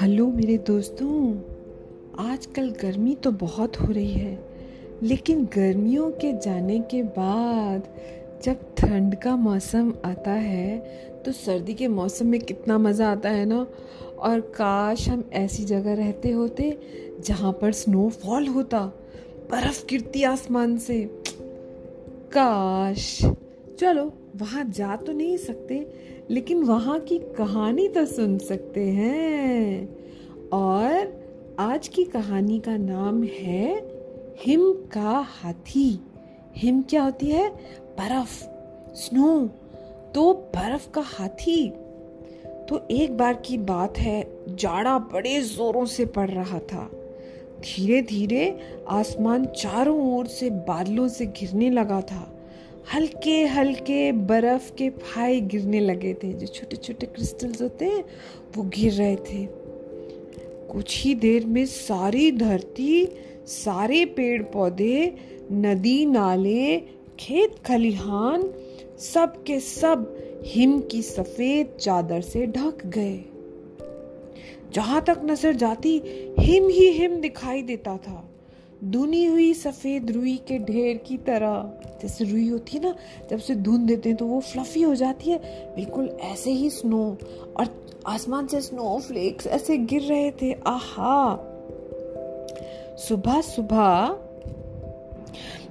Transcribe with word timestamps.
Hello 0.00 0.26
मेरे 0.26 0.58
दोस्तों, 0.58 1.34
आजकल 2.18 2.70
गर्मी 2.70 3.14
तो 3.14 3.30
बहुत 3.32 3.80
हो 3.80 3.86
रही 3.86 4.10
है, 4.10 4.38
लेकिन 5.02 5.44
गर्मियों 5.44 6.10
के 6.10 6.32
जाने 6.32 6.78
के 6.80 7.02
बाद 7.02 7.82
जब 8.44 8.56
ठंड 8.74 9.14
का 9.14 9.36
मौसम 9.36 9.94
आता 10.04 10.30
है 10.30 10.78
तो 11.24 11.32
सर्दी 11.32 11.74
के 11.74 11.88
मौसम 11.88 12.26
में 12.26 12.40
कितना 12.40 12.78
मज़ा 12.78 13.12
आता 13.12 13.30
है 13.30 13.44
ना? 13.44 13.66
और 14.18 14.40
काश 14.40 15.08
हम 15.08 15.30
ऐसी 15.32 15.64
जगह 15.64 15.94
रहते 15.94 16.30
होते 16.30 16.78
जहाँ 17.20 17.52
पर 17.52 17.72
स्नोफॉल 17.72 18.46
होता, 18.46 18.80
बर्फ़ 19.50 19.86
गिरती 19.86 20.22
आसमान 20.22 20.78
से। 20.78 21.04
काश। 22.32 23.20
चलो 23.78 24.12
वहाँ 24.36 24.64
जा 24.64 24.96
तो 24.96 25.12
नहीं 25.12 25.36
सकते, 25.36 25.92
लेकिन 26.30 26.62
वहाँ 26.62 27.00
की 27.00 27.18
कहानी 27.18 27.88
तो 27.88 28.06
सुन 28.06 28.38
सकते 28.38 28.80
हैं। 28.80 29.96
और 30.52 31.24
आज 31.58 31.88
की 31.88 32.04
कहानी 32.04 32.58
का 32.60 32.76
नाम 32.76 33.22
है 33.22 33.82
हिम 34.38 34.72
का 34.72 35.26
हाथी। 35.28 36.00
हिम 36.56 36.82
क्या 36.82 37.02
होती 37.02 37.26
है? 37.26 37.50
बर्फ़। 37.98 38.44
स्नो। 38.94 39.50
तो 40.14 40.32
बर्फ़ 40.32 40.90
का 40.90 41.00
हाथी। 41.00 41.72
तो 42.68 42.88
एक 42.90 43.16
बार 43.16 43.34
की 43.34 43.58
बात 43.58 43.98
है, 43.98 44.30
जाड़ा 44.56 44.98
बड़े 44.98 45.40
जोरों 45.40 45.86
से 45.86 46.06
पड़ 46.06 46.30
रहा 46.30 46.58
था। 46.58 46.90
धीरे 47.60 48.02
धीरे 48.02 48.60
आसमान 48.88 49.44
चारों 49.44 50.16
ओर 50.16 50.26
से 50.26 50.50
बादलों 50.50 51.08
से 51.08 51.26
घिरने 51.26 51.70
लगा 51.70 52.00
था। 52.00 52.33
हल्के 52.92 53.44
हल्के 53.44 54.12
बर्फ़ 54.12 54.72
के 54.74 54.90
फाई 54.90 55.40
गिरने 55.40 55.80
लगे 55.80 56.14
थे। 56.14 56.32
जो 56.32 56.46
छोटे 56.46 56.76
छोटे 56.76 57.06
क्रिस्टल्स 57.06 57.62
होते 57.62 57.84
हैं, 57.84 58.04
वो 58.56 58.62
गिर 58.62 58.92
रहे 58.92 59.16
थे। 59.16 59.46
कुछ 60.72 61.04
ही 61.04 61.14
देर 61.14 61.46
में 61.46 61.66
सारी 61.66 62.32
धरती, 62.32 63.08
सारे 63.46 64.04
पेड़ 64.04 64.42
पौधे 64.42 65.14
नदी, 65.52 66.06
नाले, 66.06 66.76
खेत, 67.20 67.54
खलिहान, 67.66 68.54
सब 68.98 69.44
के 69.44 69.60
सब 69.60 70.16
हिम 70.44 70.80
की 70.80 71.02
सफ़ेद 71.02 71.76
चादर 71.80 72.20
से 72.20 72.46
ढक 72.46 72.86
गए। 72.86 73.24
जहाँ 74.72 75.04
तक 75.04 75.20
नज़र 75.24 75.52
जाती, 75.52 76.02
हिम 76.38 76.68
ही 76.68 76.88
हिम 76.88 77.20
दिखाई 77.20 77.62
देता 77.62 77.96
था। 77.96 78.23
धुनी 78.84 79.24
हुई 79.24 79.52
सफ़ेद 79.54 80.10
रुई 80.10 80.36
के 80.48 80.58
ढेर 80.58 80.96
की 80.96 81.16
तरह। 81.16 81.80
जैसे 82.02 82.24
रुई 82.24 82.48
होती 82.48 82.76
है 82.76 82.82
ना, 82.82 82.94
जब 83.30 83.38
से 83.38 83.54
धुन 83.54 83.86
देते 83.86 84.08
हैं 84.08 84.18
तो 84.18 84.26
वो 84.26 84.40
फ्लफी 84.40 84.82
हो 84.82 84.94
जाती 84.94 85.30
है। 85.30 85.38
बिल्कुल 85.76 86.08
ऐसे 86.22 86.50
ही 86.50 86.70
स्नो 86.70 87.04
और 87.56 87.68
आसमान 88.06 88.46
से 88.46 88.60
स्नो 88.60 88.98
फ्लेक्स 88.98 89.46
ऐसे 89.46 89.76
गिर 89.76 90.02
रहे 90.02 90.30
थे। 90.30 90.52
आहा! 90.66 91.36
सुबह 92.98 93.40
सुबह 93.40 94.18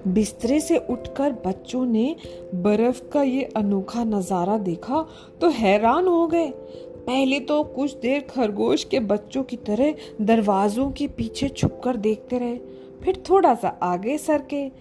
बिस्तरे 0.07 0.59
से 0.59 0.77
उठकर 0.89 1.31
बच्चों 1.45 1.85
ने 1.85 2.15
बर्फ़ 2.55 3.01
का 3.09 3.21
ये 3.23 3.43
अनोखा 3.57 4.03
नज़ारा 4.03 4.57
देखा 4.57 5.05
तो 5.41 5.49
हैरान 5.49 6.07
हो 6.07 6.27
गए। 6.27 6.49
पहले 7.07 7.39
तो 7.39 7.63
कुछ 7.63 7.95
देर 7.97 8.21
खरगोश 8.29 8.83
के 8.83 8.99
बच्चों 8.99 9.43
की 9.43 9.57
तरह 9.57 9.93
दरवाजों 10.21 10.91
के 10.91 11.07
पीछे 11.07 11.49
छुपकर 11.49 11.97
देखते 11.97 12.37
रहे। 12.37 12.59
फिर 13.03 13.23
थोड़ा 13.29 13.55
सा 13.55 13.67
आगे 13.67 14.17
सरके 14.17 14.71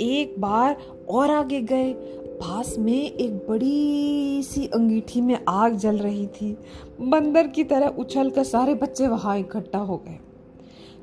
एक 0.00 0.40
बार 0.40 0.76
और 1.08 1.30
आगे 1.30 1.60
गए। 1.60 1.92
पास 2.32 2.76
में 2.78 3.10
एक 3.10 3.34
बड़ी 3.34 4.42
सी 4.42 4.66
अंगीठी 4.66 5.20
में 5.20 5.38
आग 5.48 5.74
जल 5.74 5.98
रही 5.98 6.26
थी। 6.26 6.58
बंदर 7.00 7.46
की 7.46 7.64
तरह 7.64 7.86
उछल 7.86 8.30
कर 8.30 8.44
सारे 8.44 8.74
बच्चे 8.74 9.08
वहाँ 9.08 9.38
इकट्ठा 9.38 9.78
हो 9.78 9.96
गए। 9.96 10.18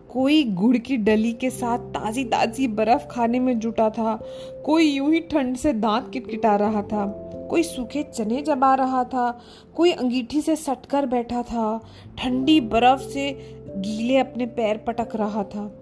कोई 0.10 0.44
गुड़ 0.44 0.78
की 0.78 0.98
डली 0.98 1.34
के 1.34 1.50
साथ 1.50 1.80
ताजी 1.80 2.24
ताजी 2.24 2.68
बर्फ़ 2.68 3.08
खाने 3.08 3.40
में 3.40 3.60
जुटा 3.60 3.90
था। 3.90 4.26
कोई 4.66 4.86
यूँ 4.86 5.14
ही 5.14 5.20
ठंड 5.20 5.56
से 5.56 5.74
दांत 5.74 6.10
किटकिटा 6.14 6.56
रहा 6.56 6.82
था। 6.82 7.26
कोई 7.50 7.64
सूखे 7.64 8.04
चने 8.04 8.42
जमा 8.42 8.76
रहा 8.76 9.04
था। 9.04 9.42
कोई 9.76 9.92
अंगीठी 9.92 10.42
से 10.42 10.56
सटकर 10.56 11.06
बैठा 11.06 11.44
था। 11.44 11.82
ठंडी 12.18 12.62
बर्फ़ 12.62 13.02
से 13.02 13.32
गीले 13.78 14.18
अपने 14.18 14.46
पैर 14.46 14.78
पटक 14.78 15.16
रहा 15.16 15.44
था। 15.44 15.79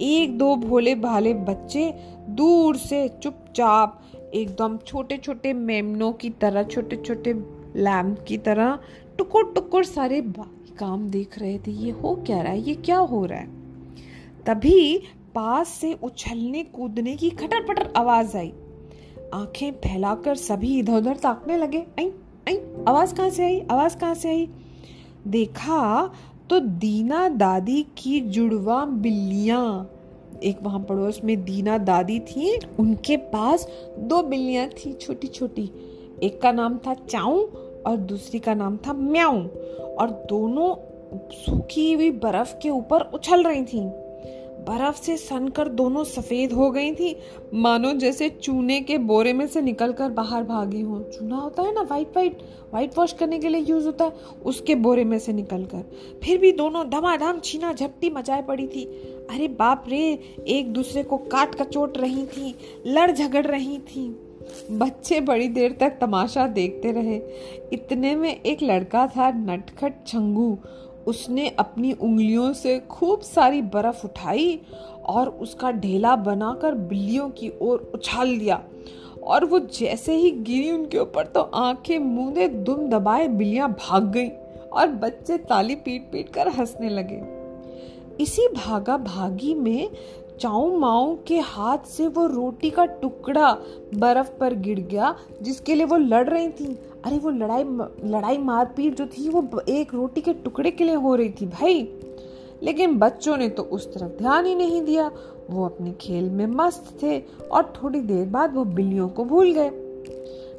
एक 0.00 0.38
दो 0.38 0.56
भोले 0.56 0.94
भाले 0.94 1.34
बच्चे 1.34 1.94
दूर 2.28 2.76
से 2.76 3.08
चुपचाप 3.08 4.02
एकदम 4.34 4.76
छोटे 4.76 5.16
छोटे 5.16 5.52
मेमनों 5.52 6.12
की 6.12 6.30
तरह 6.30 6.62
छोटे 6.62 6.96
छोटे 6.96 7.32
लैम्प 7.76 8.24
की 8.28 8.38
तरह 8.38 8.78
टुकुर 9.18 9.52
टुकुर 9.54 9.84
सारे 9.84 10.32
काम 10.78 11.08
देख 11.08 11.38
रहे 11.38 11.58
थे। 11.58 11.70
ये 11.70 11.90
हो 11.90 12.14
क्या 12.26 12.42
रहा 12.42 12.52
है? 12.52 12.60
ये 12.60 12.74
क्या 12.74 12.98
हो 12.98 13.24
रहा 13.24 13.38
है? 13.38 13.48
तभी 14.46 15.02
पास 15.34 15.68
से 15.68 15.98
उछलने 16.02 16.62
कूदने 16.62 17.16
की 17.16 17.30
खटर 17.30 17.66
पटर 17.66 17.92
आवाज़ 17.96 18.36
आई। 18.36 18.52
आँखें 19.34 19.72
फैलाकर 19.72 20.34
सभी 20.34 20.78
इधर 20.78 20.92
उधर 20.92 21.16
ताकने 21.16 21.56
लगे। 21.56 21.78
आई 21.78 22.12
आई 22.48 22.56
आवाज़ 22.88 23.14
कहाँ 23.14 23.30
से 23.30 23.44
आई? 23.44 23.60
आवाज़ 23.60 23.96
कहाँ 23.96 24.14
से 24.14 24.28
आई? 24.28 24.48
देखा 25.28 26.12
तो 26.50 26.60
दीना 26.60 27.28
दादी 27.28 27.86
की 27.98 28.20
जुड़वा 28.20 28.84
बिल्लियाँ। 28.84 29.90
एक 30.42 30.58
वहाँ 30.62 30.80
पड़ोस 30.80 31.20
में 31.24 31.44
दीना 31.44 31.78
दादी 31.78 32.20
थी, 32.20 32.58
उनके 32.78 33.16
पास 33.16 33.68
दो 33.98 34.22
बिल्लियाँ 34.22 34.68
थी 34.68 34.92
छोटी 34.92 35.26
छोटी 35.26 35.70
एक 36.22 36.42
का 36.42 36.52
नाम 36.52 36.78
था 36.78 36.94
चाऊ 36.94 37.40
और 37.86 37.96
दूसरी 37.96 38.38
का 38.38 38.54
नाम 38.54 38.76
था 38.76 38.92
म्याऊ। 38.92 39.38
और 39.98 40.10
दोनों 40.28 40.74
सूखी 41.32 41.92
हुई 41.92 42.10
बर्फ़ 42.10 42.54
के 42.62 42.70
ऊपर 42.70 43.00
उछल 43.00 43.42
रही 43.42 43.62
थीं। 43.62 43.90
बर्फ़ 44.60 45.02
से 45.02 45.16
सनकर 45.16 45.68
दोनों 45.68 46.04
सफ़ेद 46.04 46.52
हो 46.52 46.70
गई 46.70 46.94
थी। 46.94 47.16
मानो 47.54 47.92
जैसे 47.92 48.28
चूने 48.28 48.80
के 48.80 48.98
बोरे 48.98 49.32
में 49.32 49.46
से 49.46 49.60
निकलकर 49.60 50.08
बाहर 50.08 50.44
भागी 50.44 50.80
हो। 50.80 51.00
चूना 51.00 51.36
होता 51.36 51.62
है 51.62 51.74
ना? 51.74 51.80
वाइट 51.80 52.08
वाइट 52.16 52.38
वाइट 52.74 52.98
वॉश 52.98 53.12
करने 53.12 53.38
के 53.38 53.48
लिए 53.48 53.60
यूज़ 53.60 53.86
होता 53.86 54.04
है। 54.04 54.12
उसके 54.44 54.74
बोरे 54.74 55.04
में 55.04 55.18
से 55.18 55.32
निकलकर। 55.32 55.90
फिर 56.24 56.38
भी 56.38 56.52
दोनों 56.52 56.90
धमाधम 56.90 57.40
छीना 57.44 57.72
झपटी 57.72 58.10
मचाए 58.10 58.42
पड़ी 58.42 58.66
थी। 58.66 58.84
अरे 59.30 59.48
बाप 59.48 59.84
रे, 59.88 60.18
एक 60.48 60.72
दूसरे 60.72 61.02
को 61.02 61.16
काट 61.16 61.54
कचोट 61.54 61.98
रही 61.98 62.26
थी 62.26 62.54
लड़ 62.86 63.10
झगड़ 63.10 63.46
रही 63.46 63.78
थी। 63.78 64.26
बच्चे 64.70 65.20
बड़ी 65.20 65.48
देर 65.48 65.76
तक 65.80 65.98
तमाशा 66.00 66.46
देखते 66.46 66.92
रहे। 66.92 67.16
इतने 67.72 68.14
में 68.16 68.40
एक 68.40 68.62
लड़का 68.62 69.06
था 69.06 69.30
नटखट 69.30 70.06
छंगू। 70.06 70.58
उसने 71.06 71.48
अपनी 71.48 71.92
उंगलियों 71.92 72.52
से 72.52 72.78
खूब 72.90 73.20
सारी 73.20 73.62
बर्फ़ 73.62 74.04
उठाई 74.04 74.60
और 75.06 75.28
उसका 75.28 75.70
ढेला 75.72 76.14
बनाकर 76.16 76.74
बिल्लियों 76.74 77.28
की 77.30 77.52
ओर 77.62 77.90
उछाल 77.94 78.38
दिया। 78.38 78.62
और 79.22 79.44
वो 79.44 79.58
जैसे 79.58 80.14
ही 80.14 80.30
गिरी 80.30 80.70
उनके 80.70 80.98
ऊपर 80.98 81.26
तो 81.26 81.40
आँखें 81.40 81.98
मुँह 81.98 82.46
दुम 82.46 82.88
दबाए 82.88 83.28
बिल्लियाँ 83.28 83.70
भाग 83.80 84.10
गईं 84.12 84.30
और 84.72 84.86
बच्चे 84.86 85.38
ताली 85.38 85.74
पीट 85.74 86.10
पीट 86.12 86.28
कर 86.28 86.48
हंसने 86.48 86.88
लगे। 86.88 87.22
इसी 88.22 88.48
भागा 88.48 88.96
भागी 88.96 89.54
में 89.54 89.90
चाऊ 90.40 90.78
माऊ 90.78 91.16
के 91.26 91.38
हाथ 91.38 91.78
से 91.86 92.06
वो 92.06 92.26
रोटी 92.26 92.70
का 92.70 92.84
टुकड़ा 92.84 93.52
बर्फ़ 93.94 94.30
पर 94.30 94.54
गिर 94.54 94.80
गया, 94.80 95.14
जिसके 95.42 95.74
लिए 95.74 95.86
वो 95.86 95.96
लड़ 95.96 96.28
रही 96.28 96.48
थी। 96.48 96.78
अरे 97.04 97.18
वो 97.18 97.30
लड़ाई 97.30 97.64
लड़ाई 98.04 98.38
मारपीट 98.38 98.94
जो 98.94 99.06
थी, 99.06 99.28
वो 99.28 99.60
एक 99.68 99.94
रोटी 99.94 100.20
के 100.20 100.32
टुकड़े 100.32 100.70
के 100.70 100.84
लिए 100.84 100.94
हो 100.94 101.14
रही 101.14 101.30
थी 101.30 101.46
भाई। 101.46 102.00
लेकिन 102.62 102.98
बच्चों 102.98 103.36
ने 103.36 103.48
तो 103.48 103.62
उस 103.62 103.94
तरफ़ 103.94 104.18
ध्यान 104.18 104.46
ही 104.46 104.54
नहीं 104.54 104.82
दिया। 104.82 105.10
वो 105.50 105.64
अपने 105.64 105.92
खेल 105.92 106.30
में 106.30 106.46
मस्त 106.46 107.02
थे 107.02 107.22
और 107.52 107.72
थोड़ी 107.82 108.00
देर 108.00 108.26
बाद 108.26 108.54
वो 108.54 108.64
बिल्लियों 108.64 109.08
को 109.08 109.24
भूल 109.24 109.52
गए। 109.52 109.70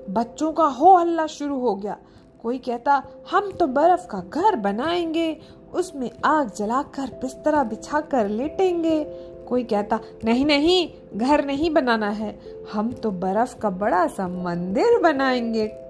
बच्चों 0.09 0.52
का 0.52 0.63
हो 0.63 0.97
हल्ला 0.97 1.28
शुरू 1.28 1.59
हो 1.59 1.76
गया। 1.76 1.97
कोई 2.41 2.58
कहता, 2.58 3.03
हम 3.32 3.52
तो 3.52 3.67
बर्फ़ 3.67 4.08
का 4.08 4.20
घर 4.20 4.55
बनाएँगे, 4.55 5.37
उसमें 5.73 6.11
आग 6.26 6.52
जलाकर 6.55 7.08
बिस्तरा 7.08 7.64
बिछाकर 7.64 8.28
लेटेंगे। 8.28 9.03
कोई 9.47 9.64
कहता, 9.64 9.99
नहीं 10.26 10.46
नहीं, 10.46 10.90
घर 11.16 11.46
नहीं 11.46 11.72
बनाना 11.72 12.09
है। 12.09 12.40
हम 12.73 12.91
तो 12.91 13.11
बर्फ़ 13.11 13.59
का 13.59 13.70
बड़ा 13.70 14.08
सा 14.08 14.28
मंदिर 14.28 14.99
बनाएँगे। 14.99 15.80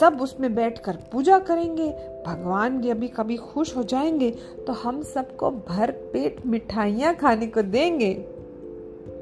सब 0.00 0.18
उसमें 0.20 0.54
बैठकर 0.54 0.96
पूजा 1.12 1.38
करेंगे, 1.38 1.88
भगवान 2.26 2.90
अभी 2.90 3.08
कभी 3.08 3.36
खुश 3.36 3.76
हो 3.76 3.82
जाएँगे 3.82 4.30
तो 4.66 4.72
हम 4.72 5.02
सबको 5.02 5.50
भर 5.50 5.90
पेट 5.90 6.46
मिठाइयाँ 6.46 7.14
खाने 7.14 7.46
को 7.46 7.62
देंगे। 7.62 8.12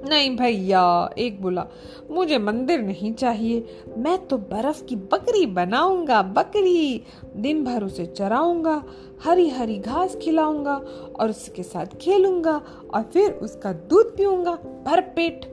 नहीं 0.08 0.36
भैया, 0.36 1.10
एक 1.18 1.40
बोला, 1.42 1.66
मुझे 2.10 2.38
मंदिर 2.38 2.82
नहीं 2.82 3.12
चाहिए, 3.14 3.64
मैं 3.98 4.16
तो 4.26 4.38
बर्फ़ 4.38 4.82
की 4.84 4.96
बकरी 4.96 5.46
बनाऊँगा, 5.46 6.22
बकरी। 6.22 7.04
दिन 7.36 7.64
भर 7.64 7.84
उसे 7.84 8.06
चराऊँगा 8.06 8.82
हरी 9.24 9.48
हरी 9.48 9.78
घास 9.78 10.16
खिलाऊँगा, 10.16 10.74
और 11.20 11.30
उसके 11.30 11.62
साथ 11.62 11.86
खेलूँगा, 11.86 12.60
और 12.94 13.02
फिर 13.02 13.30
उसका 13.32 13.72
दूध 13.72 14.16
पीऊँगा, 14.16 14.52
भर 14.86 15.00
पेट। 15.00 15.44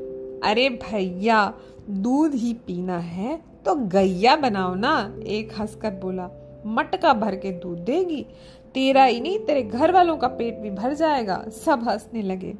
अरे 0.43 0.69
भैया, 0.69 1.53
दूध 1.89 2.33
ही 2.33 2.53
पीना 2.53 2.97
है 2.97 3.41
तो 3.67 3.75
गैया 3.75 4.35
बनाओ 4.35 4.75
ना, 4.75 5.13
एक 5.27 5.51
हंसकर 5.59 5.91
बोला, 5.91 6.29
मटका 6.65 7.13
भर 7.13 7.35
के 7.35 7.51
दूध 7.51 7.77
देगी। 7.77 8.25
तेरा 8.73 9.03
ही 9.03 9.19
नहीं, 9.19 9.39
तेरे 9.39 9.63
घर 9.63 9.91
वालों 9.91 10.17
का 10.17 10.27
पेट 10.27 10.57
भी 10.57 10.69
भर 10.69 10.93
जाएगा, 10.93 11.43
सब 11.65 11.89
हंसने 11.89 12.21
लगे। 12.21 12.53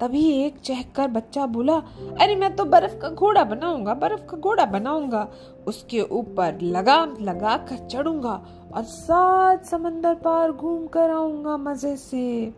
तभी 0.00 0.30
एक 0.42 0.58
चहकर 0.58 1.08
बच्चा 1.08 1.46
बोला, 1.46 1.76
अरे 2.20 2.34
मैं 2.36 2.56
तो 2.56 2.64
बर्फ़ 2.64 2.96
का 2.98 3.08
घोड़ा 3.08 3.44
बनाऊँगा, 3.44 3.94
बर्फ़ 3.94 4.26
का 4.26 4.36
घोड़ा 4.36 4.64
बनाऊँगा। 4.64 5.28
उसके 5.66 6.00
ऊपर 6.00 6.58
लगाम 6.62 7.16
लगा 7.20 7.56
कर 7.56 7.86
चढ़ूँगा 7.86 8.40
और 8.74 8.82
सात 8.82 9.64
समंदर 9.64 10.14
पार 10.14 10.52
घूम 10.52 10.86
कर 10.86 11.10
आऊँगा 11.10 11.56
मज़े 11.56 11.96
से। 11.96 12.48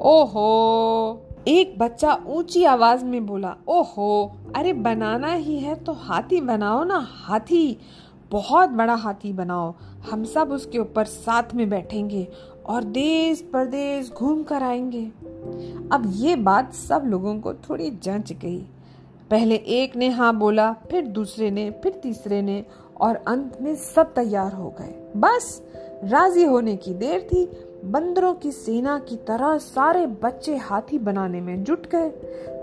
ओहो! 0.00 1.33
एक 1.48 1.78
बच्चा 1.78 2.18
ऊँची 2.26 2.64
आवाज़ 2.64 3.04
में 3.04 3.26
बोला, 3.26 3.56
ओहो, 3.68 4.36
अरे 4.56 4.72
बनाना 4.72 5.32
ही 5.32 5.58
है 5.58 5.74
तो 5.74 5.92
हाथी 5.92 6.40
बनाओ 6.40 6.84
ना, 6.84 7.08
हाथी। 7.10 7.78
बहुत 8.30 8.68
बड़ा 8.68 8.94
हाथी 8.94 9.32
बनाओ, 9.32 9.74
हम 10.10 10.24
सब 10.24 10.52
उसके 10.52 10.78
ऊपर 10.78 11.04
साथ 11.04 11.54
में 11.54 11.70
बैठेंगे 11.70 12.28
और 12.66 12.84
देश 12.84 13.40
प्रदेश 13.40 14.12
घूम 14.12 14.42
कर 14.42 14.62
आएँगे। 14.62 15.06
अब 15.92 16.12
ये 16.14 16.36
बात 16.36 16.74
सब 16.74 17.02
लोगों 17.04 17.40
को 17.40 17.54
थोड़ी 17.54 17.90
जंच 17.90 18.32
गई। 18.32 18.58
पहले 19.30 19.54
एक 19.54 19.96
ने 19.96 20.08
हाँ 20.08 20.36
बोला, 20.36 20.72
फिर 20.72 21.06
दूसरे 21.06 21.50
ने, 21.50 21.70
फिर 21.70 21.92
तीसरे 21.92 22.42
ने 22.42 22.64
और 23.00 23.16
अंत 23.16 23.58
में 23.60 23.74
सब 23.74 24.14
तैयार 24.14 24.52
हो 24.52 24.74
गए। 24.80 25.12
बस, 25.16 25.62
राज़ी 26.04 26.44
होने 26.44 26.76
की 26.76 26.94
देर 26.94 27.20
थी। 27.20 27.44
बंदरों 27.84 28.34
की 28.34 28.52
सेना 28.52 28.98
की 28.98 29.16
तरह 29.16 29.58
सारे 29.58 30.06
बच्चे 30.06 30.56
हाथी 30.56 30.98
बनाने 30.98 31.40
में 31.40 31.64
जुट 31.64 31.86
गए। 31.86 32.10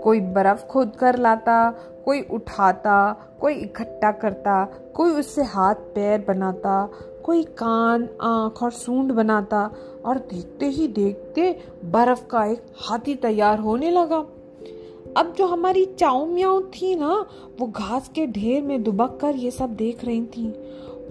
कोई 0.04 0.20
बर्फ़ 0.20 0.66
खोद 0.66 0.92
कर 0.96 1.18
लाता, 1.18 1.70
कोई 2.04 2.20
उठाता, 2.20 3.12
कोई 3.40 3.54
इकट्ठा 3.54 4.12
करता, 4.12 4.64
कोई 4.94 5.10
उससे 5.10 5.42
हाथ 5.42 5.74
पैर 5.74 6.24
बनाता, 6.28 6.90
कोई 7.24 7.42
कान, 7.42 8.08
आँख 8.20 8.62
और 8.62 8.70
सूंड 8.70 9.12
बनाता 9.12 9.70
और 10.04 10.18
देखते 10.18 10.66
ही 10.66 10.88
देखते 10.88 11.60
बर्फ़ 11.84 12.26
का 12.26 12.44
एक 12.44 12.64
हाथी 12.76 13.14
तैयार 13.14 13.58
होने 13.58 13.90
लगा। 13.90 14.26
अब 15.16 15.34
जो 15.38 15.46
हमारी 15.46 15.84
चाऊ 15.84 16.26
म्याऊ 16.26 16.60
थी 16.60 16.94
ना, 16.94 17.26
वो 17.60 17.66
घास 17.66 18.08
के 18.08 18.26
ढेर 18.26 18.62
में 18.62 18.82
दुबक 18.82 19.18
कर 19.20 19.36
ये 19.36 19.50
सब 19.50 19.74
देख 19.74 20.04
रही 20.04 20.22
थी। 20.22 20.54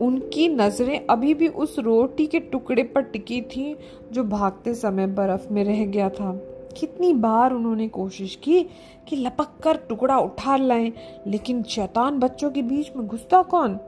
उनकी 0.01 0.47
नज़रें 0.49 1.05
अभी 1.09 1.33
भी 1.33 1.47
उस 1.47 1.79
रोटी 1.79 2.27
के 2.27 2.39
टुकड़े 2.39 2.83
पर 2.83 3.01
टिकी 3.01 3.41
थी 3.41 3.75
जो 4.11 4.23
भागते 4.23 4.73
समय 4.73 5.07
बर्फ़ 5.07 5.51
में 5.53 5.63
रह 5.63 5.85
गया 5.85 6.09
था। 6.09 6.31
कितनी 6.77 7.13
बार 7.13 7.53
उन्होंने 7.53 7.87
कोशिश 7.87 8.35
की 8.35 8.63
कि 9.07 9.15
लपक 9.15 9.49
कर 9.63 9.77
टुकड़ा 9.89 10.17
उठा 10.17 10.55
लाएँ, 10.57 10.91
लेकिन 11.27 11.63
शैतान 11.63 12.19
बच्चों 12.19 12.51
के 12.51 12.61
बीच 12.61 12.91
में 12.97 13.07
घुसता 13.07 13.41
कौन? 13.43 13.79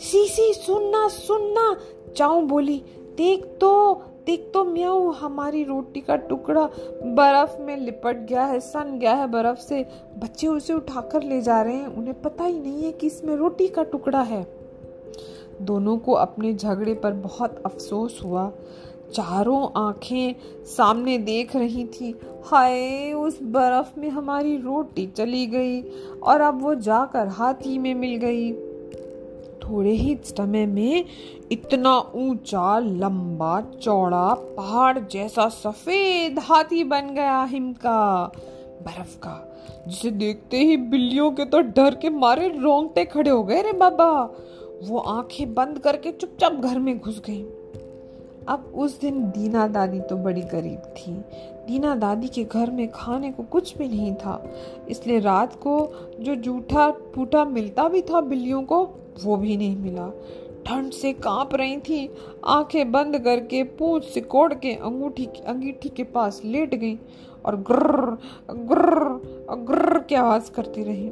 सीसी 0.00 0.52
सुनना 0.54 1.08
सुनना 1.08 1.74
चाऊ 2.16 2.40
बोली 2.42 2.82
देख 3.16 3.44
तो 3.60 4.02
देख 4.26 4.50
तो 4.54 4.64
म्याऊ 4.64 5.10
हमारी 5.10 5.62
रोटी 5.64 6.00
का 6.00 6.16
टुकड़ा 6.16 6.64
बर्फ़ 7.04 7.60
में 7.60 7.76
लिपट 7.76 8.16
गया 8.16 8.44
है 8.44 8.60
सन 8.60 8.98
गया 8.98 9.14
है 9.14 9.26
बर्फ़ 9.26 9.58
से। 9.58 9.82
बच्चे 10.18 10.46
उसे 10.46 10.72
उठाकर 10.72 11.22
ले 11.22 11.40
जा 11.42 11.60
रहे 11.62 11.74
हैं 11.74 11.86
उन्हें 11.86 12.20
पता 12.22 12.44
ही 12.44 12.58
नहीं 12.58 12.82
है 12.82 12.92
कि 12.92 13.06
इसमें 13.06 13.34
रोटी 13.36 13.68
का 13.68 13.82
टुकड़ा 13.82 14.22
है। 14.22 14.42
दोनों 15.60 15.96
को 15.98 16.12
अपने 16.12 16.54
झगड़े 16.54 16.94
पर 16.94 17.12
बहुत 17.12 17.62
अफसोस 17.66 18.20
हुआ। 18.24 18.50
चारों 19.14 19.68
आँखें 19.76 20.34
सामने 20.64 21.18
देख 21.18 21.56
रही 21.56 21.84
थी। 21.84 22.14
हाय, 22.44 23.12
उस 23.12 23.38
बर्फ़ 23.42 24.00
में 24.00 24.08
हमारी 24.08 24.56
रोटी 24.56 25.06
चली 25.06 25.46
गई 25.46 25.82
और 26.22 26.40
अब 26.40 26.62
वो 26.62 26.74
जाकर 26.74 27.28
हाथी 27.28 27.78
में 27.78 27.94
मिल 27.94 28.16
गई। 28.16 28.52
थोड़े 29.60 29.90
ही 29.90 30.18
समय 30.24 30.66
में 30.66 31.04
इतना 31.52 31.96
ऊँचा, 32.14 32.78
लंबा, 32.78 33.60
चौड़ा 33.60 34.34
पहाड़ 34.56 34.98
जैसा 34.98 35.48
सफ़ेद 35.48 36.38
हाथी 36.38 36.84
बन 36.84 37.14
गया 37.14 37.42
हिम 37.44 37.72
का, 37.72 38.32
बर्फ़ 38.82 39.16
का, 39.16 39.36
जिसे 39.88 40.10
देखते 40.10 40.56
ही 40.56 40.76
बिल्लियों 40.76 41.30
के 41.30 41.44
तो 41.44 41.60
डर 41.60 41.94
के 41.94 42.10
मारे 42.10 42.48
रोंगटे 42.48 43.04
खड़े 43.04 43.30
हो 43.30 43.42
गए 43.42 43.62
रे 43.62 43.72
बाबा। 43.72 44.10
वो 44.82 44.98
आँखें 44.98 45.54
बंद 45.54 45.78
करके 45.78 46.12
चुपचाप 46.12 46.52
घर 46.52 46.78
में 46.78 46.98
घुस 46.98 47.22
गई। 47.26 47.42
अब 48.48 48.72
उस 48.74 49.00
दिन 49.00 49.24
दीना 49.24 49.68
दादी 49.68 50.00
तो 50.00 50.16
बड़ी 50.16 50.42
गरीब 50.42 50.78
थी। 50.78 51.12
दीना 51.66 51.94
दादी 51.94 52.28
के 52.28 52.44
घर 52.44 52.70
में 52.70 52.90
खाने 52.90 53.32
को 53.32 53.42
कुछ 53.42 53.78
भी 53.78 53.88
नहीं 53.88 54.14
था। 54.14 54.50
इसलिए 54.88 55.18
रात 55.18 55.54
को 55.54 55.90
जो 56.20 56.34
जूठा 56.34 56.90
फूटा 56.90 57.44
मिलता 57.44 57.88
भी 57.88 58.02
था 58.02 58.20
बिल्लियों 58.20 58.62
को, 58.62 58.88
वो 59.24 59.36
भी 59.36 59.56
नहीं 59.56 59.76
मिला। 59.76 60.08
ठंड 60.66 60.92
से 60.92 61.12
काँप 61.12 61.54
रही 61.54 61.76
थी। 61.76 62.14
आँखें 62.44 62.92
बंद 62.92 63.18
करके 63.18 63.62
पूछ 63.62 64.04
सिकोड़ 64.04 64.54
के 64.54 64.72
अंगूठी 64.72 65.26
अंगीठी 65.26 65.88
के 65.88 66.04
पास 66.04 66.42
लेट 66.44 66.74
गई 66.74 66.98
और 67.44 67.56
ग्र 67.56 68.18
ग्र 68.50 68.88
ग्र 69.56 69.98
की 69.98 70.14
आवाज़ 70.14 70.50
करती 70.50 70.82
रही। 70.82 71.10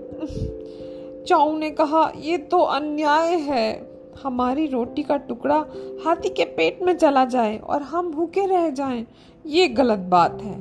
चाऊ 1.29 1.57
ने 1.59 1.71
कहा 1.71 2.11
ये 2.17 2.37
तो 2.39 2.59
अन्याय 2.59 3.35
है। 3.41 3.67
हमारी 4.23 4.67
रोटी 4.67 5.03
का 5.03 5.17
टुकड़ा 5.19 5.57
हाथी 6.05 6.29
के 6.29 6.45
पेट 6.55 6.83
में 6.83 6.97
चला 6.97 7.25
जाए 7.25 7.57
और 7.59 7.83
हम 7.83 8.11
भूखे 8.13 8.47
रह 8.47 8.69
जाएँ, 8.71 9.05
ये 9.45 9.69
गलत 9.69 9.99
बात 10.09 10.43
है। 10.43 10.57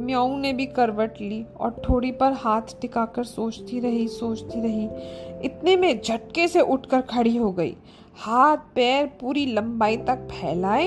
म्याऊ 0.00 0.36
ने 0.36 0.52
भी 0.52 0.66
करवट 0.68 1.20
ली 1.20 1.44
और 1.56 1.82
थोड़ी 1.88 2.10
पर 2.12 2.32
हाथ 2.34 2.74
टिकाकर 2.80 3.24
सोचती 3.24 3.80
रही 3.80 4.06
सोचती 4.08 4.60
रही। 4.60 4.84
इतने 5.44 5.76
में 5.76 6.00
झटके 6.00 6.48
से 6.48 6.60
उठकर 6.60 7.00
खड़ी 7.00 7.36
हो 7.36 7.50
गई। 7.52 7.74
हाथ 8.16 8.56
पैर 8.74 9.06
पूरी 9.20 9.46
लंबाई 9.46 9.96
तक 9.98 10.28
फैलाए 10.30 10.86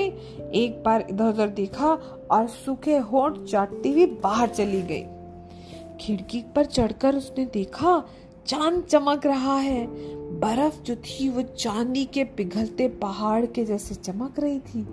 एक 0.54 0.82
बार 0.84 1.06
इधर 1.10 1.28
उधर 1.28 1.48
देखा 1.50 1.92
और 2.30 2.46
सूखे 2.48 2.96
होठ 2.96 3.38
चाटती 3.40 3.92
हुई 3.92 4.06
बाहर 4.22 4.48
चली 4.48 4.82
गई। 4.82 5.04
खिड़की 6.00 6.42
पर 6.56 6.64
चढ़कर 6.66 7.16
उसने 7.16 7.44
देखा 7.44 8.02
चाँद 8.46 8.82
चमक 8.82 9.26
रहा 9.26 9.56
है। 9.56 9.86
बर्फ़ 10.40 10.82
जो 10.82 10.96
थी 10.96 11.28
वो 11.28 11.42
चांदी 11.42 12.04
के 12.04 12.24
पिघलते 12.24 12.88
पहाड़ 12.88 13.46
के 13.46 13.64
जैसे 13.64 13.94
चमक 13.94 14.40
रही 14.40 14.58
थी। 14.60 14.86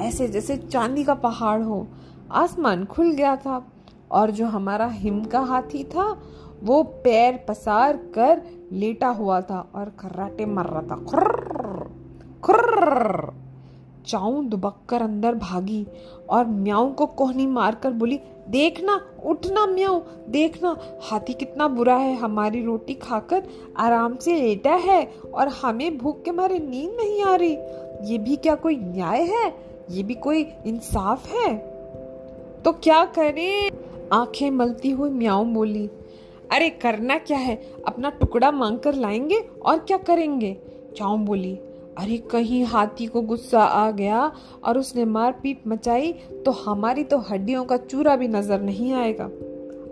ऐसे 0.00 0.28
जैसे 0.28 0.56
चांदी 0.56 1.04
का 1.04 1.14
पहाड़ 1.14 1.62
हो। 1.62 1.86
आसमान 2.30 2.84
खुल 2.84 3.10
गया 3.10 3.36
था 3.36 3.66
और 4.10 4.30
जो 4.30 4.46
हमारा 4.46 4.86
हिम 4.86 5.24
का 5.24 5.40
हाथी 5.40 5.84
था, 5.84 6.22
वो 6.62 6.82
पैर 6.82 7.44
पसार 7.48 7.96
कर 8.14 8.42
लेटा 8.72 9.08
हुआ 9.08 9.40
था 9.40 9.70
और 9.74 9.92
खर्राटे 9.98 10.46
मर 10.46 10.66
रहा 10.66 10.82
था। 10.82 10.96
खुर्र 12.42 13.32
चाऊ 14.06 14.42
दुबक 14.42 14.76
कर 14.88 15.02
अंदर 15.02 15.34
भागी 15.34 15.86
और 16.30 16.46
म्याऊ 16.46 16.92
को 16.92 17.06
कोहनी 17.06 17.46
मारकर 17.46 17.90
बोली 17.90 18.20
देखना, 18.48 19.06
उठना, 19.24 19.66
म्याऊ, 19.66 20.02
देखना। 20.28 20.76
हाथी 21.02 21.32
कितना 21.32 21.68
बुरा 21.68 21.96
है, 21.96 22.16
हमारी 22.16 22.64
रोटी 22.64 22.94
खाकर 22.94 23.42
आराम 23.76 24.16
से 24.16 24.34
लेटा 24.34 24.74
है 24.74 25.12
और 25.34 25.48
हमें 25.48 25.98
भूख 25.98 26.22
के 26.22 26.30
मारे 26.30 26.58
नींद 26.58 26.96
नहीं 27.00 27.22
आ 27.22 27.34
रही। 27.34 27.58
ये 28.12 28.18
भी 28.18 28.36
क्या 28.36 28.54
कोई 28.54 28.76
न्याय 28.76 29.22
है? 29.22 29.54
ये 29.90 30.02
भी 30.02 30.14
कोई 30.14 30.42
इंसाफ 30.66 31.28
है? 31.28 31.56
तो 32.64 32.72
क्या 32.72 33.04
करें? 33.04 33.70
आँखें 34.12 34.50
मलती 34.50 34.90
हुई 34.90 35.10
म्याऊ 35.10 35.44
बोली, 35.44 35.90
अरे 36.52 36.70
करना 36.70 37.18
क्या 37.18 37.38
है? 37.38 37.72
अपना 37.86 38.10
टुकड़ा 38.10 38.50
मांग 38.50 38.78
कर 38.78 38.94
लाएँगे 38.94 39.38
और 39.66 39.78
क्या 39.78 39.96
करेंगे? 39.96 40.56
चाऊ 40.96 41.16
बोली 41.16 41.58
अरे, 41.98 42.16
कहीं 42.30 42.64
हाथी 42.64 43.06
को 43.06 43.20
गुस्सा 43.22 43.62
आ 43.62 43.90
गया 43.90 44.20
और 44.64 44.78
उसने 44.78 45.04
मार 45.04 45.32
पीट 45.32 45.66
मचाई 45.66 46.12
तो 46.44 46.50
हमारी 46.50 47.04
तो 47.04 47.18
हड्डियों 47.20 47.64
का 47.64 47.76
चूरा 47.76 48.16
भी 48.16 48.28
नज़र 48.28 48.60
नहीं 48.60 48.92
आएगा। 48.92 49.24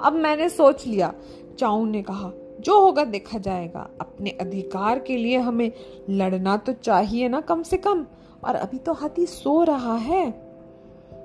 अब 0.03 0.13
मैंने 0.13 0.49
सोच 0.49 0.87
लिया 0.87 1.13
चाऊ 1.59 1.85
ने 1.85 2.03
कहा, 2.03 2.31
जो 2.61 2.81
होगा 2.81 3.05
देखा 3.05 3.39
जाएगा। 3.39 3.89
अपने 4.01 4.31
अधिकार 4.31 4.99
के 4.99 5.17
लिए 5.17 5.39
हमें 5.39 5.71
लड़ना 6.11 6.57
तो 6.57 6.73
चाहिए 6.73 7.29
ना 7.29 7.41
कम 7.41 7.63
से 7.63 7.77
कम, 7.77 8.05
और 8.45 8.55
अभी 8.55 8.79
तो 8.79 8.93
हाथी 8.93 9.27
सो 9.27 9.63
रहा 9.65 9.97
है। 9.97 10.27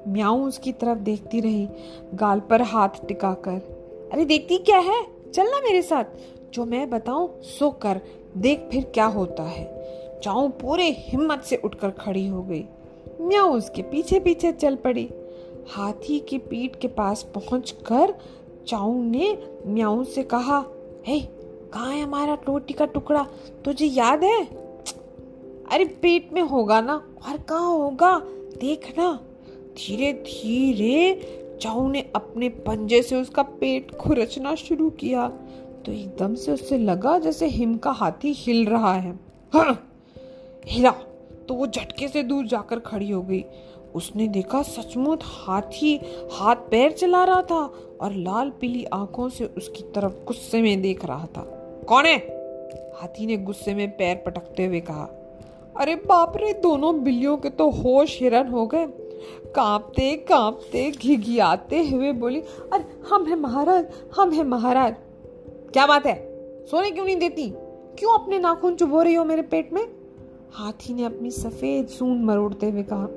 म्याऊ 0.08 0.46
उसकी 0.48 0.72
तरफ़ 0.72 1.00
देखती 1.00 1.39
रही, 1.39 1.67
गाल 2.13 2.39
पर 2.39 2.62
हाथ 2.62 3.05
टिकाकर। 3.08 4.10
अरे, 4.13 4.25
देखती 4.25 4.58
क्या 4.58 4.79
है? 4.79 5.03
चलना 5.32 5.60
मेरे 5.60 5.82
साथ। 5.82 6.51
जो 6.53 6.65
मैं 6.65 6.89
बताऊँ, 6.89 7.41
सो 7.41 7.70
कर, 7.70 8.01
देख 8.38 8.67
फिर 8.72 8.84
क्या 8.84 9.05
होता 9.05 9.44
है। 9.44 9.75
चाऊ 10.25 10.48
पूरे 10.48 10.84
हिम्मत 10.84 11.41
से 11.41 11.55
उठकर 11.55 11.89
खड़ी 11.89 12.27
हो 12.27 12.44
गई। 12.44 12.65
म्याऊ 13.22 13.58
उसके 13.58 13.82
पीछे 13.82 14.20
पीछे 14.20 14.51
चल 14.51 14.75
पड़ी। 14.75 15.10
हाथी 15.70 16.20
की 16.20 16.38
पीठ 16.38 16.75
के 16.75 16.88
पास 16.88 17.24
पहुंचकर 17.24 18.13
चाऊ 18.67 19.03
ने 19.03 19.38
म्याऊ 19.67 20.03
से 20.03 20.24
कहा 20.24 20.65
हे 21.08 21.20
कहा 21.74 21.89
है 21.89 22.03
हमारा 22.03 22.34
रोटी 22.34 22.74
का 22.74 22.86
टुकड़ा? 22.86 23.27
तुझे 23.65 23.86
याद 23.86 24.24
है? 24.24 24.46
अरे 25.72 25.86
पेट 25.86 26.34
में 26.34 26.41
होगा 26.41 26.82
ना 26.82 26.96
और 27.27 27.38
कहा 27.38 27.58
होगा? 27.58 28.20
देखना। 28.58 29.20
धीरे 29.77 30.13
धीरे 30.13 31.22
चाऊ 31.62 31.88
ने 31.88 32.12
अपने 32.15 32.50
पंजे 32.50 33.01
से 33.01 33.15
उसका 33.15 33.44
पेट 33.44 33.96
खुरचना 33.96 34.55
शुरू 34.55 34.89
किया। 34.89 35.27
तो 35.86 35.91
एकदम 35.91 36.36
से 36.36 36.51
उससे 36.51 36.77
लगा 36.77 37.20
जैसे 37.20 37.48
हिम 37.48 37.77
का 37.77 37.91
हाथी 37.91 38.34
हिल 38.34 38.65
रहा 38.65 38.94
है। 38.94 39.20
हाँ, 39.53 39.91
हिला 40.65 40.91
तो 41.48 41.53
वो 41.53 41.67
झटके 41.67 42.07
से 42.07 42.24
दूर 42.24 42.45
जाकर 42.45 42.79
खड़ी 42.79 43.12
हो 43.12 43.22
गई। 43.22 43.43
उसने 43.95 44.27
देखा 44.27 44.62
सचमुच 44.62 45.19
हाथी 45.24 46.00
हाथ 46.31 46.55
पैर 46.55 46.91
चला 46.91 47.24
रहा 47.24 47.41
था 47.41 47.74
और 48.01 48.13
लाल 48.13 48.50
पीली 48.50 48.86
आँखों 48.86 49.29
से 49.29 49.45
उसकी 49.45 49.84
तरफ़ 49.84 50.25
गुस्से 50.25 50.62
में 50.62 50.81
देख 50.81 51.05
रहा 51.05 51.25
था। 51.25 51.41
कौन 51.88 52.05
है? 52.05 52.17
हाथी 53.01 53.25
ने 53.25 53.38
गुस्से 53.38 53.74
में 53.75 53.89
पैर 53.98 54.15
पटकते 54.15 54.65
हुए 54.65 54.79
कहा, 54.79 55.03
अरे 55.77 55.95
बाप 55.95 56.38
रे, 56.38 56.53
दोनों 56.53 57.03
बिल्लियों 57.03 57.38
के 57.38 57.50
तो 57.50 57.69
होश 57.69 58.19
हिरन 58.19 58.48
हो 58.48 58.67
गए। 58.67 58.86
कांपते 59.55 60.15
कांपते 60.15 60.91
घिघियाते 60.91 61.89
हुए 61.89 62.12
बोली, 62.12 62.41
अरे, 62.74 62.86
हम 63.10 63.25
है 63.25 63.36
महाराज, 63.36 63.86
हम 64.15 64.31
है 64.31 64.43
महाराज। 64.43 64.95
क्या 65.74 65.86
बात 65.88 66.05
है? 66.05 66.15
सोने 66.65 66.91
क्यों 66.91 67.05
नहीं 67.05 67.15
देती? 67.15 67.50
क्यों 68.00 68.19
अपने 68.19 68.39
नाखून 68.39 68.75
चुभो 68.75 69.01
रही 69.01 69.15
हो 69.15 69.25
मेरे 69.25 69.41
पेट 69.41 69.74
में? 69.74 70.05
हाथी 70.54 70.94
ने 70.94 71.04
अपनी 71.04 71.32
सफ़ेद 71.32 71.88
सून 71.88 72.24
मरोड़ते 72.24 72.70
हुए 72.70 72.84
कहा, 72.84 73.08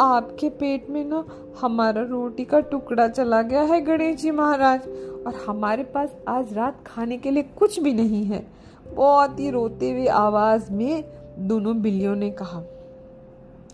आपके 0.00 0.48
पेट 0.50 0.88
में 0.90 1.04
ना 1.04 1.24
हमारा 1.60 2.02
रोटी 2.02 2.44
का 2.44 2.60
टुकड़ा 2.60 3.06
चला 3.08 3.40
गया 3.42 3.62
है 3.62 3.80
गणेश 3.80 4.16
जी 4.16 4.30
महाराज, 4.30 4.88
और 5.26 5.34
हमारे 5.46 5.84
पास 5.84 6.16
आज 6.28 6.52
रात 6.52 6.82
खाने 6.86 7.16
के 7.18 7.30
लिए 7.30 7.42
कुछ 7.58 7.78
भी 7.80 7.92
नहीं 7.92 8.24
है। 8.24 8.44
बहुत 8.86 9.40
ही 9.40 9.50
रोते 9.50 9.90
हुए 9.90 10.06
आवाज़ 10.06 10.70
में 10.72 11.04
दोनों 11.38 11.80
बिल्लियों 11.82 12.14
ने 12.16 12.30
कहा। 12.30 12.62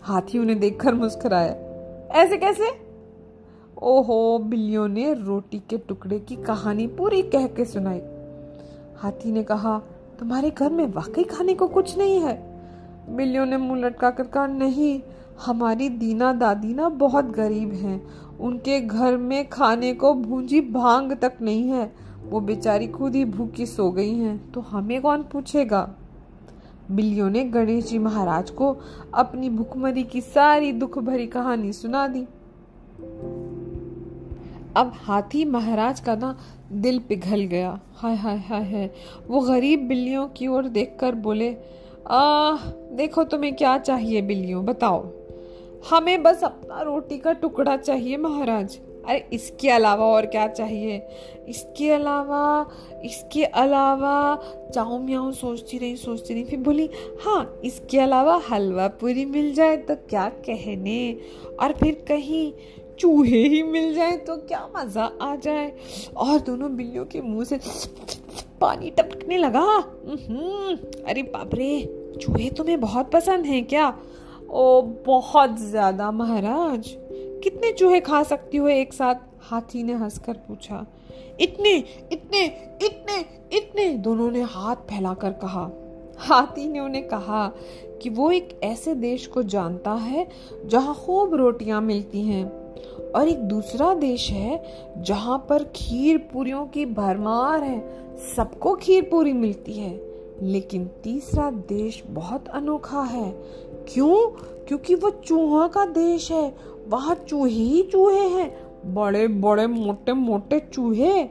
हाथी 0.01 0.39
उन्हें 0.39 0.59
देखकर 0.59 0.93
मुस्कुराया, 0.93 1.55
ऐसे 2.13 2.37
कैसे? 2.37 2.71
ओहो, 3.77 4.37
बिल्लियों 4.39 4.87
ने 4.87 5.13
रोटी 5.13 5.59
के 5.69 5.77
टुकड़े 5.77 6.19
की 6.19 6.35
कहानी 6.35 6.87
पूरी 6.87 7.21
कह 7.21 7.47
के 7.47 7.65
सुनाई। 7.65 8.01
हाथी 8.97 9.31
ने 9.31 9.43
कहा 9.43 9.81
तुम्हारे 10.23 10.49
घर 10.49 10.69
में 10.69 10.85
वाकई 10.87 11.23
खाने 11.23 11.53
को 11.53 11.67
कुछ 11.67 11.97
नहीं 11.97 12.19
है। 12.19 12.33
बिल्लियों 13.09 13.45
ने 13.45 13.57
मुँह 13.57 13.79
लटका 13.79 14.09
कर 14.09 14.23
कहा, 14.23 14.45
नहीं, 14.47 15.01
हमारी 15.45 15.89
दीना 15.89 16.31
दादी 16.33 16.73
ना 16.73 16.89
बहुत 16.89 17.25
गरीब 17.25 17.73
हैं। 17.73 18.01
उनके 18.37 18.79
घर 18.81 19.17
में 19.17 19.49
खाने 19.49 19.93
को 19.93 20.13
भूंजी 20.13 20.61
भाँग 20.61 21.13
तक 21.13 21.33
नहीं 21.41 21.67
है। 21.69 21.91
वो 22.29 22.39
बेचारी 22.39 22.87
खुद 22.87 23.15
ही 23.15 23.25
भूखी 23.25 23.65
सो 23.65 23.89
गई 23.91 24.13
हैं 24.15 24.51
तो 24.51 24.61
हमें 24.61 25.01
कौन 25.01 25.23
पूछेगा? 25.23 25.89
बिल्लियों 26.91 27.29
ने 27.29 27.43
गणेश 27.43 27.85
जी 27.85 27.99
महाराज 27.99 28.49
को 28.49 28.75
अपनी 29.13 29.49
भुखमरी 29.49 30.03
की 30.03 30.21
सारी 30.21 30.71
दुख 30.71 30.97
भरी 30.99 31.27
कहानी 31.27 31.73
सुना 31.73 32.07
दी। 32.07 32.25
अब 34.75 34.91
हाथी 34.95 35.45
महाराज 35.45 35.99
का 35.99 36.15
ना 36.15 36.37
दिल 36.71 36.99
पिघल 36.99 37.41
गया। 37.41 37.79
हाय 37.95 38.15
हाय 38.15 38.37
हाय 38.37 38.63
हाय। 38.63 38.89
वो 39.27 39.39
गरीब 39.39 39.87
बिल्लियों 39.87 40.27
की 40.27 40.47
ओर 40.47 40.67
देखकर 40.67 41.15
बोले 41.15 41.55
आ 42.07 42.57
देखो 42.91 43.23
तुम्हें 43.23 43.55
क्या 43.55 43.77
चाहिए 43.77 44.21
बिल्लियों, 44.21 44.65
बताओ। 44.65 45.05
हमें 45.89 46.23
बस 46.23 46.43
अपना 46.43 46.81
रोटी 46.81 47.17
का 47.17 47.31
टुकड़ा 47.33 47.77
चाहिए 47.77 48.17
महाराज। 48.17 48.77
अरे, 49.07 49.29
इसके 49.33 49.69
अलावा 49.69 50.05
और 50.05 50.25
क्या 50.25 50.47
चाहिए? 50.47 51.01
इसके 51.47 51.91
अलावा 51.91 52.69
इसके 53.05 53.43
अलावा 53.43 54.43
चाऊ 54.75 54.99
म्याऊ 54.99 55.31
सोचती 55.31 55.77
रही 55.77 55.95
सोचती 55.95 56.33
रही, 56.33 56.43
फिर 56.43 56.59
बोली 56.59 56.89
हाँ 57.25 57.59
इसके 57.63 57.99
अलावा 57.99 58.41
हलवा 58.49 58.87
पूरी 58.87 59.25
मिल 59.25 59.53
जाए 59.53 59.77
तो 59.77 59.95
क्या 59.95 60.29
कहने? 60.29 61.17
और 61.61 61.73
फिर 61.73 62.05
कहीं 62.07 62.53
चूहे 62.99 63.39
ही 63.47 63.61
मिल 63.63 63.93
जाए 63.95 64.17
तो 64.17 64.35
क्या 64.37 64.67
मज़ा 64.75 65.03
आ 65.21 65.35
जाए। 65.35 65.71
और 66.17 66.39
दोनों 66.39 66.75
बिल्लियों 66.75 67.05
के 67.05 67.21
मुँह 67.21 67.43
से 67.43 67.59
पानी 68.61 68.89
टपकने 68.89 69.37
लगा। 69.37 69.65
अरे 71.09 71.23
बाप 71.23 71.55
रे, 71.55 72.15
चूहे 72.21 72.49
तुम्हें 72.49 72.79
बहुत 72.81 73.11
पसंद 73.11 73.45
हैं 73.45 73.63
क्या? 73.65 73.87
ओ, 74.49 74.81
बहुत 75.05 75.59
ज़्यादा 75.59 76.11
महाराज। 76.11 76.89
कितने 77.43 77.71
चूहे 77.71 77.99
खा 77.99 78.23
सकती 78.23 78.57
हो 78.57 78.67
एक 78.69 78.93
साथ? 78.93 79.15
हाथी 79.41 79.83
ने 79.83 79.93
हंसकर 79.93 80.33
पूछा। 80.47 80.85
इतने 81.41 81.75
इतने 82.11 82.45
इतने 82.81 83.19
इतने, 83.57 83.89
दोनों 83.89 84.29
ने 84.31 84.41
हाथ 84.41 84.75
फैलाकर 84.89 85.31
कहा। 85.43 85.69
हाथी 86.19 86.67
ने 86.67 86.79
उन्हें 86.79 87.07
कहा 87.07 87.47
कि 88.01 88.09
वो 88.09 88.31
एक 88.31 88.59
ऐसे 88.63 88.93
देश 88.95 89.25
को 89.27 89.43
जानता 89.43 89.91
है 89.91 90.27
जहाँ 90.65 90.95
खूब 90.95 91.33
रोटियाँ 91.35 91.81
मिलती 91.81 92.21
हैं। 92.21 92.45
और 93.15 93.27
एक 93.27 93.39
दूसरा 93.39 93.93
देश 93.93 94.29
है 94.29 94.63
जहाँ 94.97 95.45
पर 95.49 95.63
खीर 95.63 96.17
पूरियों 96.17 96.65
की 96.65 96.85
भरमार 96.85 97.63
है। 97.63 97.79
सबको 98.35 98.75
खीर 98.75 99.03
पूरी 99.03 99.33
मिलती 99.33 99.73
है, 99.73 100.01
लेकिन 100.41 100.89
तीसरा 101.03 101.51
देश 101.51 102.03
बहुत 102.07 102.47
अनोखा 102.47 103.01
है। 103.01 103.31
क्यों? 103.87 104.27
क्योंकि 104.67 104.95
वो 104.95 105.09
चूहा 105.09 105.67
का 105.67 105.85
देश 105.85 106.31
है। 106.31 106.55
वहाँ 106.87 107.15
चूहे 107.15 107.51
ही 107.51 107.83
चूहे 107.83 108.27
हैं 108.27 108.73
बड़े 108.93 109.27
बड़े 109.27 109.67
मोटे 109.67 110.13
मोटे 110.13 110.59
चूहे। 110.59 111.23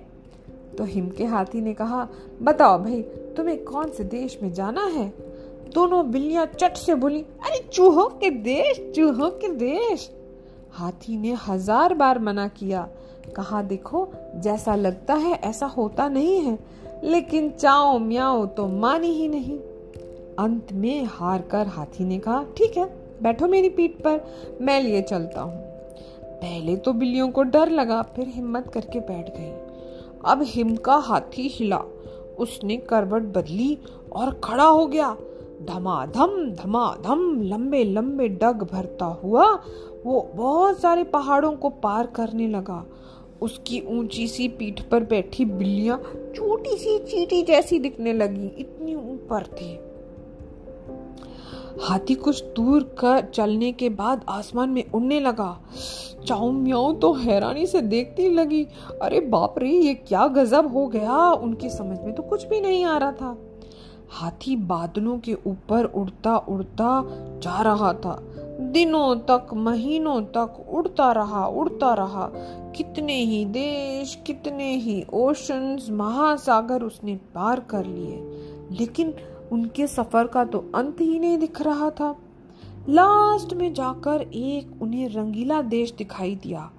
तो 0.78 0.84
हिम 0.84 1.08
के 1.08 1.24
हाथी 1.24 1.60
ने 1.60 1.74
कहा, 1.74 2.08
बताओ 2.42 2.78
भाई, 2.78 3.02
तुम्हें 3.36 3.64
कौन 3.64 3.88
से 3.88 4.04
देश 4.04 4.38
में 4.42 4.52
जाना 4.52 4.84
है? 4.84 5.12
दोनों 5.74 6.10
बिल्लियाँ 6.10 6.46
चट 6.46 6.76
से 6.76 6.94
बोली, 6.94 7.20
अरे 7.20 7.68
चूहों 7.72 8.06
के 8.06 8.30
देश, 8.30 8.92
चूहों 8.96 9.30
के 9.30 9.48
देश। 9.48 10.10
हाथी 10.72 11.16
ने 11.16 11.32
हज़ार 11.48 11.94
बार 11.94 12.18
मना 12.18 12.48
किया। 12.48 12.88
कहा, 13.36 13.62
देखो, 13.62 14.12
जैसा 14.36 14.74
लगता 14.74 15.14
है, 15.14 15.32
ऐसा 15.32 15.66
होता 15.66 16.08
नहीं 16.08 16.38
है। 16.40 16.58
लेकिन 17.04 17.50
चाओ 17.50 17.98
म्याओ 17.98 18.46
तो 18.46 18.66
मानी 18.68 19.08
ही 19.08 19.28
नहीं। 19.28 19.58
अंत 20.38 20.72
में 20.72 21.04
हार 21.04 21.42
कर 21.42 21.66
हाथी 21.66 22.04
ने 22.04 22.18
कहा, 22.18 22.44
ठीक 22.56 22.76
है, 22.76 22.84
बैठो 23.22 23.46
मेरी 23.46 23.68
पीठ 23.68 23.90
पर, 23.90 24.20
मैं 24.60 24.80
लिए 24.82 25.02
चलता 25.02 25.40
हूँ। 25.40 25.60
पहले 26.34 26.76
तो 26.76 26.92
बिल्लियों 26.92 27.28
को 27.28 27.42
डर 27.42 27.70
लगा, 27.70 28.02
फिर 28.02 28.28
हिम्मत 28.28 28.70
करके 28.74 29.00
बैठ 29.00 29.28
गई। 29.36 29.50
अब 30.24 30.42
हिम 30.42 30.76
का 30.76 30.94
हाथी 30.94 31.48
हिला। 31.48 31.82
उसने 32.38 32.76
करवट 32.76 33.22
बदली 33.22 33.78
और 34.12 34.40
खड़ा 34.44 34.64
हो 34.64 34.86
गया। 34.86 35.16
धमाधम 35.62 36.50
धमाधम 36.50 37.40
लंबे 37.42 37.84
लंबे 37.84 38.28
डग 38.28 38.62
भरता 38.72 39.04
हुआ 39.04 39.44
वो 40.04 40.30
बहुत 40.34 40.80
सारे 40.80 41.04
पहाड़ों 41.04 41.52
को 41.52 41.68
पार 41.68 42.06
करने 42.06 42.48
लगा। 42.48 42.84
उसकी 43.42 43.80
ऊँची 43.80 44.26
सी 44.28 44.48
पीठ 44.48 44.80
पर 44.80 45.04
बैठी 45.04 45.44
बिल्लियाँ 45.44 45.98
छोटी 46.36 46.76
सी 46.76 46.98
चीटी 46.98 47.42
जैसी 47.42 47.78
दिखने 47.78 48.12
लगी। 48.12 48.46
इतनी 48.58 48.94
ऊपर 48.94 49.46
थी। 49.46 49.78
हाथी 51.82 52.14
कुछ 52.14 52.42
दूर 52.44 52.82
कर 52.98 53.20
चलने 53.20 53.72
के 53.72 53.88
बाद 53.88 54.24
आसमान 54.28 54.70
में 54.70 54.84
उड़ने 54.90 55.20
लगा। 55.20 55.60
चाऊ 56.26 56.50
म्याऊ 56.50 56.92
तो 56.92 57.12
हैरानी 57.12 57.66
से 57.66 57.80
देखती 57.80 58.28
लगी। 58.28 58.66
अरे 59.02 59.20
बाप 59.20 59.58
रे, 59.58 59.70
ये 59.70 59.94
क्या 59.94 60.26
गजब 60.26 60.72
हो 60.72 60.86
गया। 60.86 61.30
उनकी 61.32 61.70
समझ 61.70 61.98
में 62.00 62.12
तो 62.14 62.22
कुछ 62.22 62.46
भी 62.46 62.60
नहीं 62.60 62.84
आ 62.84 62.96
रहा 62.98 63.12
था। 63.12 63.36
हाथी 64.12 64.56
बादलों 64.56 65.18
के 65.18 65.34
ऊपर 65.46 65.84
उड़ता 65.84 66.36
उड़ता 66.36 67.02
जा 67.38 67.60
रहा 67.62 67.92
था। 67.92 68.18
दिनों 68.60 69.16
तक, 69.16 69.46
महीनों 69.54 70.20
तक 70.22 70.66
उड़ता 70.70 71.12
रहा 71.12 71.46
उड़ता 71.46 71.94
रहा। 71.94 72.30
कितने 72.76 73.14
ही 73.14 73.44
देश, 73.44 74.14
कितने 74.26 74.76
ही 74.76 75.04
ओशंस, 75.12 75.88
महासागर 75.90 76.82
उसने 76.82 77.16
पार 77.34 77.60
कर 77.60 77.84
लिए। 77.84 78.20
लेकिन 78.70 79.14
उनके 79.52 79.86
सफ़र 79.86 80.26
का 80.26 80.44
तो 80.44 80.58
अंत 80.74 81.00
ही 81.00 81.18
नहीं 81.18 81.38
दिख 81.38 81.62
रहा 81.62 81.90
था। 81.90 82.16
लास्ट 82.88 83.54
में 83.54 83.72
जाकर 83.74 84.22
एक 84.22 84.82
उन्हें 84.82 85.08
रंगीला 85.08 85.62
देश 85.62 85.92
दिखाई 85.92 86.34
दिया, 86.34 86.70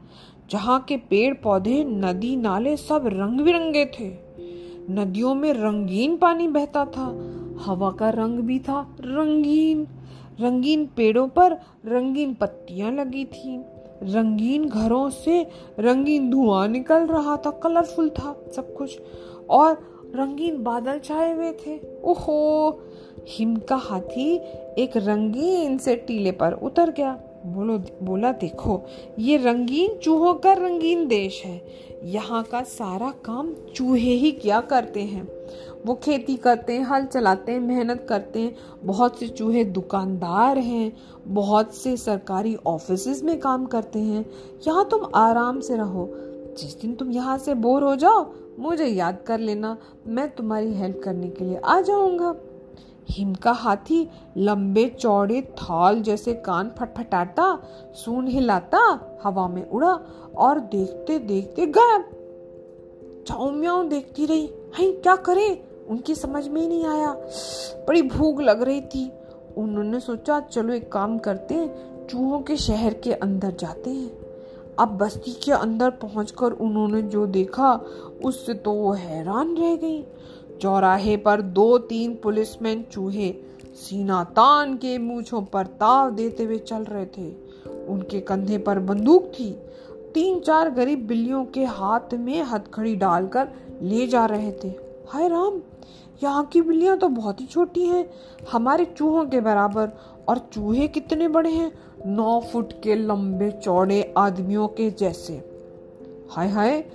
जहाँ 0.49 0.79
के 0.79 0.97
पेड़ 0.97 1.33
पौधे 1.33 1.83
नदी 1.83 2.35
नाले 2.35 2.77
सब 2.77 3.03
रंग 3.07 3.39
बिरंगे 3.41 3.85
थे। 3.85 4.22
नदियों 4.89 5.35
में 5.35 5.53
रंगीन 5.53 6.17
पानी 6.17 6.47
बहता 6.47 6.85
था, 6.85 7.05
हवा 7.65 7.91
का 7.91 8.09
रंग 8.09 8.39
भी 8.39 8.59
था 8.59 8.95
रंगीन। 8.99 9.87
रंगीन 10.41 10.85
पेड़ों 10.85 11.27
पर 11.27 11.51
रंगीन 11.85 12.33
पत्तियाँ 12.33 12.91
लगी 12.91 13.25
थी। 13.25 13.65
रंगीन 14.03 14.65
घरों 14.65 15.09
से 15.09 15.47
रंगीन 15.79 16.29
धुआँ 16.29 16.67
निकल 16.67 17.07
रहा 17.07 17.37
था 17.37 17.51
कलरफुल 17.51 18.09
था 18.09 18.45
सब 18.55 18.73
कुछ। 18.73 19.01
और 19.49 19.93
रंगीन 20.15 20.63
बादल 20.63 20.99
छाए 20.99 21.33
हुए 21.33 21.51
थे। 21.51 21.79
ओहो! 22.03 22.79
हिम 23.27 23.55
का 23.55 23.75
हाथी 23.75 24.35
एक 24.77 24.97
रंगीन 24.97 25.77
से 25.77 25.95
टीले 25.95 26.31
पर 26.31 26.53
उतर 26.53 26.89
गया। 26.89 27.19
बोलो, 27.45 27.77
बोला, 28.03 28.31
देखो, 28.31 28.81
ये 29.19 29.37
रंगीन 29.37 29.95
चूहों 29.95 30.33
का 30.33 30.53
रंगीन 30.53 31.07
देश 31.07 31.43
है। 31.45 31.65
यहाँ 32.03 32.43
का 32.43 32.61
सारा 32.61 33.11
काम 33.11 33.53
चूहे 33.75 34.11
ही 34.11 34.31
क्या 34.31 34.61
करते 34.61 35.01
हैं। 35.01 35.27
वो 35.85 35.95
खेती 35.95 36.35
करते 36.35 36.73
हैं, 36.73 36.83
हल 36.83 37.05
चलाते 37.05 37.51
हैं, 37.51 37.59
मेहनत 37.59 38.05
करते 38.09 38.39
हैं। 38.39 38.55
बहुत 38.83 39.19
से 39.19 39.27
चूहे 39.27 39.63
दुकानदार 39.63 40.57
हैं, 40.57 40.97
बहुत 41.27 41.73
से 41.73 41.97
सरकारी 41.97 42.55
ऑफ़िस 42.55 43.23
में 43.23 43.39
काम 43.39 43.65
करते 43.65 43.99
हैं। 43.99 44.25
यहाँ 44.67 44.87
तुम 44.91 45.11
आराम 45.15 45.59
से 45.59 45.75
रहो। 45.75 46.09
जिस 46.59 46.81
दिन 46.81 46.95
तुम 46.95 47.11
यहाँ 47.11 47.37
से 47.37 47.53
बोर 47.53 47.83
हो 47.83 47.95
जाओ, 47.95 48.33
मुझे 48.59 48.85
याद 48.85 49.17
कर 49.27 49.39
लेना। 49.39 49.77
मैं 50.07 50.35
तुम्हारी 50.35 50.73
हेल्प 50.73 51.01
करने 51.03 51.29
के 51.29 51.45
लिए 51.45 51.57
आ 51.57 51.81
जाऊँगा। 51.81 52.35
हिम 53.09 53.35
का 53.35 53.51
हाथी 53.51 54.09
लंबे 54.37 54.89
चौड़े 54.89 55.41
थाल 55.41 56.01
जैसे 56.01 56.33
कान 56.33 56.71
फटफटाता 56.79 57.63
सून 57.93 58.27
हिलाता, 58.27 58.99
हवा 59.23 59.47
में 59.47 59.69
उड़ा। 59.69 59.99
और 60.37 60.59
देखते 60.59 61.19
देखते 61.19 61.65
गायब। 61.65 62.05
चाऊ 63.27 63.51
म्याऊ 63.51 63.83
देखती 63.83 64.25
रही। 64.25 64.49
है 64.79 64.91
क्या 64.91 65.15
करे? 65.15 65.65
उनकी 65.89 66.15
समझ 66.15 66.47
में 66.47 66.67
नहीं 66.67 66.85
आया। 66.85 67.11
बड़ी 67.87 68.01
भूख 68.01 68.41
लग 68.41 68.61
रही 68.61 68.81
थी। 68.81 69.11
उन्होंने 69.57 69.99
सोचा, 69.99 70.39
चलो 70.39 70.73
एक 70.73 70.91
काम 70.91 71.17
करते 71.17 71.53
हैं। 71.53 71.93
चूहों 72.07 72.41
के 72.41 72.57
शहर 72.57 72.93
के 72.93 73.13
अंदर 73.13 73.51
जाते 73.51 73.89
हैं। 73.89 74.11
अब 74.79 74.97
बस्ती 74.97 75.31
के 75.31 75.51
अंदर 75.51 75.89
पहुंचकर 75.89 76.51
उन्होंने 76.51 77.01
जो 77.01 77.25
देखा, 77.25 77.81
उससे 78.25 78.53
तो 78.53 78.71
वो 78.71 78.91
हैरान 78.91 79.57
रह 79.57 79.75
गई। 79.75 80.05
चौराहे 80.61 81.17
पर 81.17 81.41
दो 81.41 81.77
तीन 81.77 82.15
पुलिसमैन 82.23 82.85
चूहे 82.91 83.35
सीना 83.75 84.23
तान 84.23 84.77
के 84.77 84.97
मूछों 84.97 85.41
पर 85.41 85.65
ताव 85.65 86.11
देते 86.11 86.43
हुए 86.43 86.57
चल 86.57 86.83
रहे 86.83 87.05
थे। 87.05 87.35
उनके 87.87 88.21
कंधे 88.21 88.57
पर 88.57 88.79
बंदूक 88.79 89.23
थी। 89.23 89.59
तीन 90.13 90.39
चार 90.39 90.69
गरीब 90.69 91.07
बिल्लियों 91.07 91.45
के 91.45 91.65
हाथ 91.65 92.13
में 92.13 92.43
हथकड़ी 92.43 92.95
डालकर 92.95 93.47
ले 93.81 94.07
जा 94.07 94.25
रहे 94.25 94.51
थे। 94.51 94.67
हाय 95.09 95.27
राम, 95.27 95.61
यहाँ 96.23 96.45
की 96.45 96.61
बिल्लियाँ 96.61 96.97
तो 96.97 97.07
बहुत 97.07 97.41
ही 97.41 97.45
छोटी 97.45 97.85
हैं। 97.85 98.09
हमारे 98.51 98.85
चूहों 98.85 99.25
के 99.25 99.41
बराबर 99.41 99.89
और 100.27 100.37
चूहे 100.37 100.87
कितने 100.87 101.27
बड़े 101.27 101.49
हैं? 101.49 101.71
नौ 102.05 102.39
फुट 102.39 102.73
के 102.83 102.95
लंबे 102.95 103.51
चौड़े 103.51 104.13
आदमियों 104.17 104.67
के 104.67 104.89
जैसे। 104.89 105.33
हाय 106.31 106.47
हाय, 106.47 106.85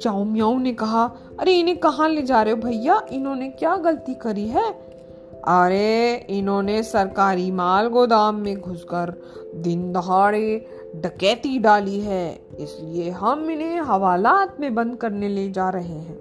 चाऊ 0.00 0.24
म्याऊ 0.24 0.58
ने 0.58 0.72
कहा, 0.72 1.12
अरे 1.40 1.52
इन्हें 1.54 1.76
कहाँ 1.76 2.08
ले 2.08 2.22
जा 2.22 2.42
रहे 2.42 2.54
हो 2.54 2.60
भैया? 2.60 3.02
इन्होंने 3.12 3.48
क्या 3.48 3.76
गलती 3.76 4.14
करी 4.14 4.48
है? 4.48 4.72
अरे, 5.48 6.26
इन्होंने 6.30 6.82
सरकारी 6.82 7.50
माल 7.50 7.86
गोदाम 7.86 8.34
में 8.34 8.60
घुसकर 8.60 9.14
दिन 9.54 9.92
दहाड़े 9.92 10.66
डकैती 10.94 11.58
डाली 11.58 12.00
है, 12.00 12.34
इसलिए 12.58 13.10
हम 13.10 13.50
इन्हें 13.50 13.80
हवालात 13.80 14.60
में 14.60 14.74
बंद 14.74 14.96
करने 14.96 15.28
ले 15.28 15.50
जा 15.50 15.68
रहे 15.68 15.98
हैं। 15.98 16.18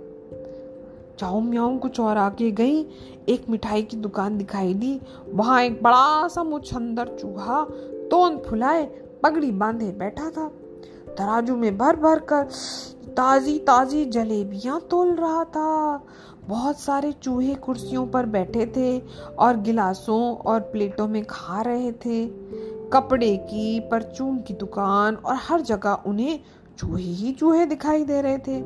चाऊ 1.19 1.39
म्याऊ 1.39 1.77
कुछ 1.77 1.99
और 1.99 2.17
आगे 2.17 2.51
गई, 2.51 2.81
एक 3.29 3.45
मिठाई 3.49 3.81
की 3.81 3.97
दुकान 3.97 4.37
दिखाई 4.37 4.73
दी। 4.73 4.99
वहाँ 5.29 5.61
एक 5.63 5.81
बड़ा 5.83 6.27
सा 6.27 6.43
मुछंदर 6.43 7.15
चूहा, 7.21 7.61
तोंद 8.11 8.41
फुलाए, 8.47 8.83
पगड़ी 9.23 9.51
बांधे 9.51 9.91
बैठा 9.91 10.29
था। 10.29 10.47
तराजू 11.17 11.55
में 11.55 11.77
भर 11.77 11.95
भर 11.95 12.19
कर 12.19 12.43
ताजी 13.07 13.57
ताजी 13.59 14.05
जलेबियाँ 14.05 14.79
तोल 14.81 15.15
रहा 15.15 15.43
था। 15.43 16.03
बहुत 16.47 16.79
सारे 16.79 17.11
चूहे 17.11 17.53
कुर्सियों 17.55 18.05
पर 18.07 18.25
बैठे 18.25 18.65
थे 18.77 18.99
और 19.39 19.57
गिलासों 19.57 20.35
और 20.35 20.59
प्लेटों 20.61 21.07
में 21.07 21.23
खा 21.25 21.61
रहे 21.61 21.91
थे। 22.05 22.25
कपड़े 22.93 23.37
की, 23.37 23.79
परचून 23.79 24.37
की 24.37 24.53
दुकान 24.53 25.15
और 25.15 25.35
हर 25.35 25.61
जगह 25.61 26.03
उन्हें 26.05 26.39
चूहे 26.77 27.03
ही 27.03 27.31
चूहे 27.31 27.65
दिखाई 27.65 28.03
दे 28.03 28.21
रहे 28.21 28.37
थे। 28.37 28.57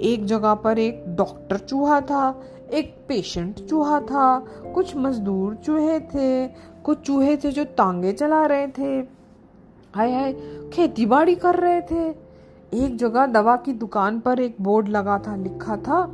एक 0.00 0.24
जगह 0.24 0.54
पर 0.54 0.78
एक 0.78 1.04
डॉक्टर 1.08 1.58
चूहा 1.58 2.00
था, 2.00 2.42
एक 2.72 3.04
पेशेंट 3.08 3.60
चूहा 3.60 4.00
था, 4.00 4.38
कुछ 4.74 4.96
मजदूर 4.96 5.54
चूहे 5.54 6.00
थे, 6.00 6.46
कुछ 6.84 6.98
चूहे 6.98 7.36
थे 7.36 7.50
जो 7.50 7.64
तांगे 7.64 8.12
चला 8.12 8.46
रहे 8.46 8.66
थे, 8.66 8.96
हाय 9.94 10.12
हाय, 10.12 10.32
खेती 10.72 11.06
बाड़ी 11.06 11.34
कर 11.34 11.54
रहे 11.54 11.80
थे। 11.80 12.08
एक 12.84 12.96
जगह 12.96 13.26
दवा 13.26 13.56
की 13.56 13.72
दुकान 13.72 14.20
पर 14.20 14.40
एक 14.40 14.56
बोर्ड 14.60 14.88
लगा 14.88 15.18
था, 15.18 15.36
लिखा 15.36 15.76
था, 15.76 16.04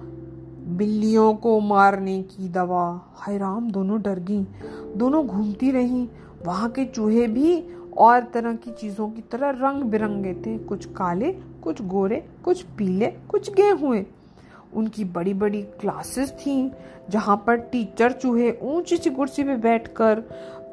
बिल्लियों 0.68 1.34
को 1.34 1.60
मारने 1.60 2.22
की 2.22 2.48
दवा। 2.48 3.14
हैराम, 3.26 3.70
दोनों 3.70 4.02
डर 4.02 4.18
गई, 4.18 4.46
दोनों 4.96 5.26
घूमती 5.26 5.70
रही 5.70 6.08
वहाँ 6.44 6.70
के 6.70 6.84
चूहे 6.84 7.26
भी 7.26 7.68
और 7.96 8.24
तरह 8.24 8.54
की 8.54 8.70
चीज़ों 8.70 9.08
की 9.08 9.22
तरह 9.22 9.50
रंग 9.50 9.82
बिरंगे 9.82 10.34
थे। 10.34 10.58
कुछ 10.58 10.84
काले, 10.86 11.32
कुछ 11.32 11.82
गोरे, 11.82 12.24
कुछ 12.44 12.62
पीले, 12.62 13.06
कुछ 13.06 13.52
गेहुए। 13.52 14.06
उनकी 14.74 15.04
बड़ी 15.04 15.34
बड़ी 15.34 15.62
क्लासेस 15.62 16.30
थी, 16.30 16.72
जहाँ 17.10 17.44
पर 17.46 17.56
टीचर 17.56 18.12
चूहे 18.12 18.58
ऊँची 18.62 18.96
सी 18.96 19.10
कुर्सी 19.10 19.42
पे 19.42 19.56
बैठकर 19.56 20.22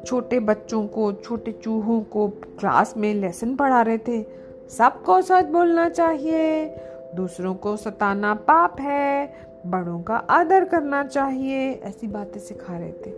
छोटे 0.06 0.40
बच्चों 0.40 0.86
को, 0.86 1.12
छोटे 1.12 1.52
चूहों 1.52 2.00
को 2.00 2.28
क्लास 2.28 2.94
में 2.96 3.14
लेसन 3.14 3.56
पढ़ा 3.56 3.82
रहे 3.82 3.98
थे। 3.98 4.22
सबको 4.70 5.22
सच 5.22 5.44
बोलना 5.44 5.88
चाहिए, 5.88 6.66
दूसरों 7.14 7.54
को 7.54 7.76
सताना 7.76 8.34
पाप 8.34 8.80
है, 8.80 9.34
बड़ों 9.66 10.02
का 10.02 10.16
आदर 10.16 10.64
करना 10.64 11.04
चाहिए, 11.04 11.72
ऐसी 11.72 12.06
बातें 12.06 12.40
सिखा 12.40 12.78
रहे 12.78 12.92
थे। 12.92 13.14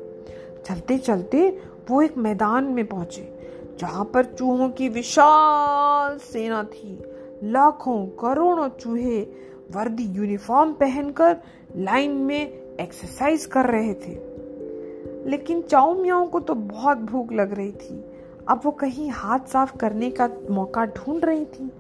चलते 0.66 0.98
चलते 0.98 1.60
वो 1.90 2.02
एक 2.02 2.16
मैदान 2.18 2.64
में 2.64 2.86
पहुँचे, 2.86 3.38
जहाँ 3.78 4.04
पर 4.04 4.24
चूहों 4.24 4.68
की 4.68 4.88
विशाल 4.88 6.18
सेना 6.18 6.62
थी। 6.64 7.02
लाखों 7.42 8.06
करोड़ों 8.06 8.68
चूहे 8.68 9.20
वर्दी 9.72 10.04
यूनिफॉर्म 10.04 10.72
पहनकर 10.72 11.36
लाइन 11.76 12.10
में 12.10 12.40
एक्सरसाइज 12.80 13.46
कर 13.46 13.66
रहे 13.66 13.94
थे। 13.94 14.14
लेकिन 15.30 15.62
चाऊ 15.62 15.94
मियाओं 16.02 16.26
को 16.26 16.40
तो 16.40 16.54
बहुत 16.54 16.98
भूख 16.98 17.32
लग 17.32 17.52
रही 17.52 17.72
थी। 17.72 18.04
अब 18.48 18.60
वो 18.64 18.70
कहीं 18.70 19.10
हाथ 19.10 19.38
साफ़ 19.38 19.76
करने 19.76 20.10
का 20.10 20.28
मौका 20.50 20.84
ढूंढ 20.86 21.24
रही 21.24 21.44
थी। 21.44 21.70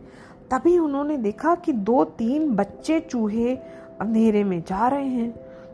तभी 0.50 0.78
उन्होंने 0.78 1.16
देखा 1.16 1.54
कि 1.54 1.72
दो 1.72 2.04
तीन 2.04 2.50
बच्चे 2.50 3.00
चूहे 3.00 3.56
अंधेरे 4.00 4.44
में 4.44 4.60
जा 4.60 4.88
रहे 4.88 5.06
हैं 5.06 5.30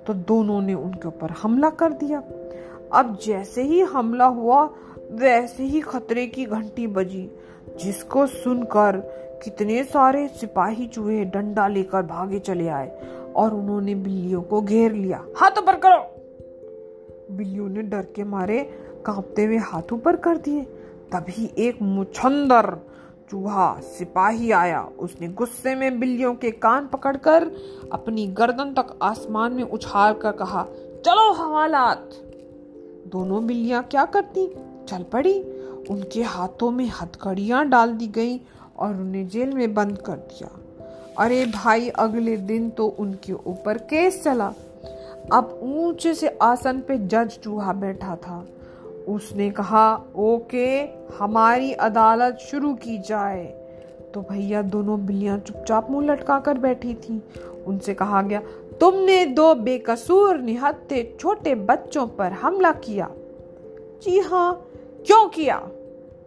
तो 0.07 0.15
दोनों 0.15 0.61
ने 0.63 0.75
उनके 0.75 1.09
ऊपर 1.09 1.31
हमला 1.31 1.71
कर 1.71 1.93
दिया। 1.93 2.23
अब 2.93 3.19
जैसे 3.23 3.63
ही 3.63 3.81
हमला 3.81 4.27
हुआ 4.27 4.63
वैसे 5.11 5.63
ही 5.63 5.81
खतरे 5.81 6.27
की 6.27 6.45
घंटी 6.45 6.87
बजी 6.87 7.31
जिसको 7.83 8.27
सुनकर 8.27 8.97
कितने 9.45 9.85
सारे 9.85 10.29
सिपाही 10.29 10.87
चूहे 10.87 11.25
डंडा 11.25 11.69
लेकर 11.69 12.03
भागे 12.03 12.39
चले 12.39 12.69
आए 12.69 12.89
और 13.37 13.55
उन्होंने 13.55 13.95
बिल्लियों 13.95 14.43
को 14.43 14.61
घेर 14.61 14.93
लिया। 14.93 15.25
हाथ 15.37 15.59
ऊपर 15.59 15.77
करो। 15.77 17.37
बिल्लियों 17.37 17.69
ने 17.69 17.83
डर 17.83 18.07
के 18.17 18.25
मारे 18.25 18.63
कांपते 19.07 19.45
हुए 19.45 19.57
हाथ 19.57 19.93
ऊपर 19.93 20.17
कर 20.17 20.37
दिए। 20.37 20.63
तभी 21.13 21.51
एक 21.59 21.83
मुछंदर 21.83 22.77
चूहा 23.31 23.75
सिपाही 23.81 24.51
आया। 24.51 24.83
उसने 24.99 25.29
गुस्से 25.29 25.75
में 25.75 26.01
बिल्लियों 26.01 26.35
के 26.35 26.51
कान 26.51 26.87
पकड़कर 26.87 27.51
अपनी 27.93 28.27
गर्दन 28.27 28.73
तक 28.73 28.99
आसमान 29.03 29.53
में 29.53 29.63
उछाल 29.63 30.15
कर 30.15 30.33
कहा 30.33 30.67
चलो 31.07 31.33
हवालात 31.33 32.11
दोनों 33.13 33.47
बिल्लियाँ 33.47 33.83
क्या 33.83 34.05
करती? 34.05 34.55
चल 34.89 35.03
पड़ी। 35.03 35.43
उनके 35.91 36.23
हाथों 36.23 36.71
में 36.71 36.91
हथकड़ियाँ 37.01 37.69
डाल 37.69 37.93
दी 37.93 38.07
गई 38.07 38.41
और 38.79 38.95
उन्हें 38.95 39.29
जेल 39.29 39.51
में 39.51 39.75
बंद 39.75 39.99
कर 39.99 40.13
दिया। 40.13 40.49
अरे 41.19 41.47
भाई, 41.47 41.89
अगले 41.89 42.37
दिन 42.37 42.71
तो 42.71 42.87
उनके 42.87 43.33
ऊपर 43.33 43.79
केस 43.79 44.25
चला। 44.25 44.53
अब 45.33 45.61
ऊँचे 45.63 46.15
से 46.15 46.39
आसन 46.43 46.81
पे 46.81 46.99
जज 46.99 47.39
चूहा 47.43 47.73
बैठा 47.73 48.17
था। 48.17 48.47
उसने 49.09 49.51
कहा, 49.51 49.97
ओके, 50.17 50.81
हमारी 51.19 51.73
अदालत 51.73 52.37
शुरू 52.37 52.75
की 52.75 52.99
जाए। 52.99 53.45
तो 54.15 54.21
भैया 54.21 54.63
दोनों 54.63 55.07
बिल्लियाँ 55.07 55.39
चुपचाप 55.39 55.91
मुँह 55.91 56.07
लटका 56.07 56.41
कर 56.41 56.59
बैठी 56.59 56.95
थी। 56.95 57.23
उनसे 57.67 57.95
कहा 57.95 58.23
गया 58.23 58.43
तुमने 58.81 59.27
दो 59.27 59.55
बेकसूर 59.55 60.39
निहत्ते 60.39 61.17
छोटे 61.21 61.55
बच्चों 61.55 62.07
पर 62.07 62.33
हमला 62.33 62.73
किया। 62.73 63.11
जी 64.03 64.19
हाँ 64.19 64.67
क्यों 65.07 65.29
किया? 65.29 65.69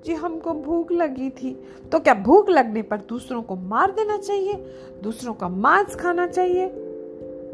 जी, 0.05 0.13
हमको 0.13 0.53
भूख 0.53 0.91
लगी 0.91 1.29
थी। 1.29 1.63
तो 1.91 1.99
क्या 1.99 2.13
भूख 2.13 2.49
लगने 2.49 2.81
पर 2.81 2.97
दूसरों 2.97 3.41
को 3.41 3.55
मार 3.55 3.91
देना 3.91 4.17
चाहिए? 4.17 4.53
दूसरों 5.03 5.33
का 5.33 5.49
मांस 5.49 5.95
खाना 5.95 6.27
चाहिए? 6.27 6.71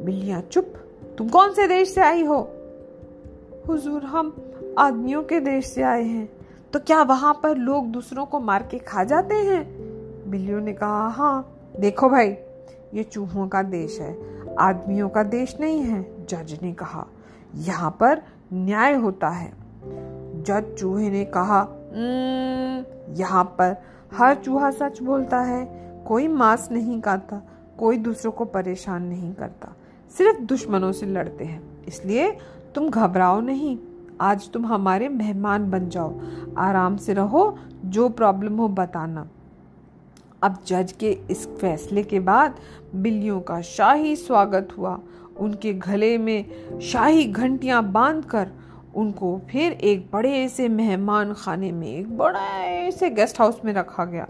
बिल्लियाँ, 0.05 0.41
चुप। 0.41 0.73
तुम 1.17 1.29
कौन 1.29 1.53
से 1.53 1.67
देश 1.67 1.89
से 1.89 2.01
आई 2.01 2.23
हो? 2.23 2.49
हुजूर, 3.67 4.03
हम 4.03 4.35
आदमियों 4.79 5.23
के 5.23 5.39
देश 5.39 5.65
से 5.65 5.81
आए 5.81 6.03
हैं। 6.03 6.29
तो 6.73 6.79
क्या 6.79 7.03
वहाँ 7.03 7.39
पर 7.43 7.57
लोग 7.57 7.85
दूसरों 7.87 8.25
को 8.25 8.39
मार 8.39 8.67
के 8.71 8.77
खा 8.77 9.03
जाते 9.03 9.35
हैं? 9.35 9.89
बिल्लियों 10.31 10.61
ने 10.61 10.73
कहा 10.73 11.07
हाँ 11.07 11.55
देखो 11.79 12.09
भाई, 12.09 12.35
ये 12.93 13.03
चूहों 13.03 13.47
का 13.47 13.63
देश 13.63 13.99
है। 13.99 14.38
आदमियों 14.59 15.09
का 15.09 15.23
देश 15.23 15.57
नहीं 15.59 15.79
है, 15.79 16.25
जज 16.25 16.59
ने 16.63 16.73
कहा। 16.73 17.07
यहाँ 17.55 17.97
पर 17.99 18.21
न्याय 18.53 18.93
होता 18.93 19.29
है। 19.29 19.53
जज 20.43 20.75
चूहे 20.79 21.09
ने 21.09 21.25
कहा 21.25 21.67
यहाँ 23.13 23.43
पर 23.43 23.81
हर 24.13 24.35
चूहा 24.35 24.71
सच 24.71 25.01
बोलता 25.01 25.41
है। 25.41 25.89
कोई 26.07 26.27
मांस 26.27 26.69
नहीं 26.71 27.01
खाता, 27.01 27.41
कोई 27.79 27.97
दूसरों 27.97 28.31
को 28.31 28.45
परेशान 28.45 29.03
नहीं 29.03 29.33
करता। 29.33 29.75
सिर्फ़ 30.17 30.39
दुश्मनों 30.39 30.91
से 30.91 31.05
लड़ते 31.05 31.45
हैं। 31.45 31.85
इसलिए 31.87 32.37
तुम 32.75 32.89
घबराओ 32.89 33.39
नहीं। 33.39 33.77
आज 34.21 34.51
तुम 34.51 34.65
हमारे 34.65 35.09
मेहमान 35.09 35.71
बन 35.71 35.89
जाओ। 35.89 36.19
आराम 36.57 36.97
से 36.97 37.13
रहो, 37.13 37.59
जो 37.85 38.09
प्रॉब्लम 38.09 38.57
हो 38.57 38.67
बताना। 38.67 39.27
अब 40.43 40.57
जज 40.67 40.91
के 40.91 41.17
इस 41.31 41.47
फैसले 41.47 42.03
के 42.03 42.19
बाद 42.19 42.55
बिल्लियों 42.95 43.39
का 43.41 43.61
शाही 43.61 44.15
स्वागत 44.15 44.67
हुआ। 44.77 44.99
उनके 45.39 45.73
गले 45.73 46.17
में 46.17 46.79
शाही 46.81 47.25
घंटियाँ 47.25 47.83
बांधकर 47.91 48.47
उनको 48.95 49.41
फिर 49.51 49.71
एक 49.71 50.09
बड़े 50.13 50.47
से 50.49 50.67
मेहमान 50.69 51.33
खाने 51.33 51.71
में, 51.71 51.87
एक 51.87 52.17
बड़े 52.17 52.91
से 52.91 53.09
गेस्ट 53.09 53.39
हाउस 53.39 53.59
में 53.65 53.73
रखा 53.73 54.05
गया। 54.05 54.27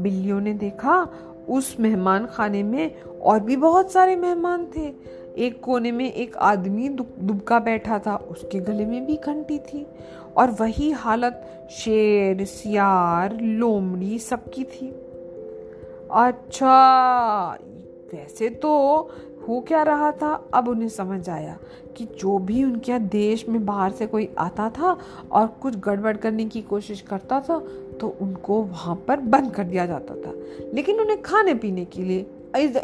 बिल्लियों 0.00 0.40
ने 0.40 0.54
देखा, 0.54 1.08
उस 1.48 1.76
मेहमान 1.80 2.26
खाने 2.26 2.62
में 2.62 3.02
और 3.02 3.40
भी 3.40 3.56
बहुत 3.56 3.92
सारे 3.92 4.16
मेहमान 4.16 4.66
थे। 4.76 4.92
एक 5.36 5.60
कोने 5.62 5.92
में 5.92 6.12
एक 6.12 6.36
आदमी 6.36 6.88
दुबका 6.88 7.58
बैठा 7.58 7.98
था, 7.98 8.16
उसके 8.16 8.60
गले 8.60 8.86
में 8.86 9.06
भी 9.06 9.16
घंटी 9.16 9.58
थी 9.58 9.86
और 10.36 10.50
वही 10.50 10.90
हालत 10.90 11.68
शेर, 11.70 12.44
सियार, 12.44 13.38
लोमड़ी 13.40 14.18
सबकी 14.18 14.64
थी। 14.64 14.94
अच्छा 16.14 17.58
वैसे 18.12 18.48
तो 18.48 18.70
हो 19.48 19.60
क्या 19.60 19.82
रहा 19.82 20.10
था? 20.12 20.32
अब 20.54 20.68
उन्हें 20.68 20.88
समझ 20.88 21.28
आया 21.28 21.56
कि 21.96 22.04
जो 22.18 22.38
भी 22.38 22.62
उनके 22.64 22.92
यहाँ 22.92 23.02
देश 23.02 23.48
में 23.48 23.64
बाहर 23.66 23.92
से 23.92 24.06
कोई 24.06 24.28
आता 24.38 24.68
था 24.70 24.96
और 25.32 25.46
कुछ 25.62 25.76
गड़बड़ 25.76 26.16
करने 26.16 26.44
की 26.44 26.62
कोशिश 26.62 27.00
करता 27.00 27.40
था 27.40 27.58
तो 28.00 28.16
उनको 28.20 28.62
वहाँ 28.62 28.96
पर 29.08 29.20
बंद 29.20 29.52
कर 29.52 29.64
दिया 29.64 29.86
जाता 29.86 30.14
था। 30.14 30.32
लेकिन 30.74 31.00
उन्हें 31.00 31.20
खाने 31.22 31.54
पीने 31.54 31.84
के 31.84 32.02
लिए 32.02 32.26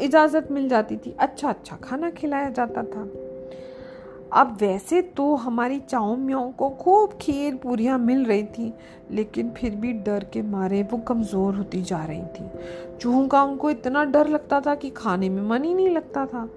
इजाज़त 0.01 0.49
मिल 0.51 0.69
जाती 0.69 0.97
थी। 0.97 1.15
अच्छा 1.19 1.49
अच्छा 1.49 1.77
खाना 1.77 2.11
खिलाया 2.11 2.49
जाता 2.51 2.83
था। 2.83 3.09
अब 4.33 4.57
वैसे 4.61 5.01
तो 5.17 5.35
हमारी 5.35 5.79
चाओ 5.81 6.15
म्याओ 6.17 6.51
को 6.53 6.69
खूब 6.81 7.13
खीर 7.21 7.55
पूरियाँ 7.55 7.99
मिल 7.99 8.25
रही 8.25 8.43
थी, 8.45 8.73
लेकिन 9.11 9.51
फिर 9.51 9.75
भी 9.75 9.93
डर 10.03 10.25
के 10.25 10.43
मारे 10.43 10.83
वो 10.83 10.99
कमज़ोर 10.99 11.55
होती 11.55 11.83
जा 11.83 12.05
रही 12.05 12.23
थी। 12.35 12.49
चूहों 13.01 13.27
का 13.29 13.43
उनको 13.43 13.71
इतना 13.71 14.05
डर 14.05 14.29
लगता 14.29 14.61
था 14.61 14.75
कि 14.75 14.91
खाने 14.91 15.29
में 15.29 15.43
मन 15.43 15.65
ही 15.65 15.75
नहीं 15.75 15.91
लगता 15.91 16.27
था। 16.27 16.49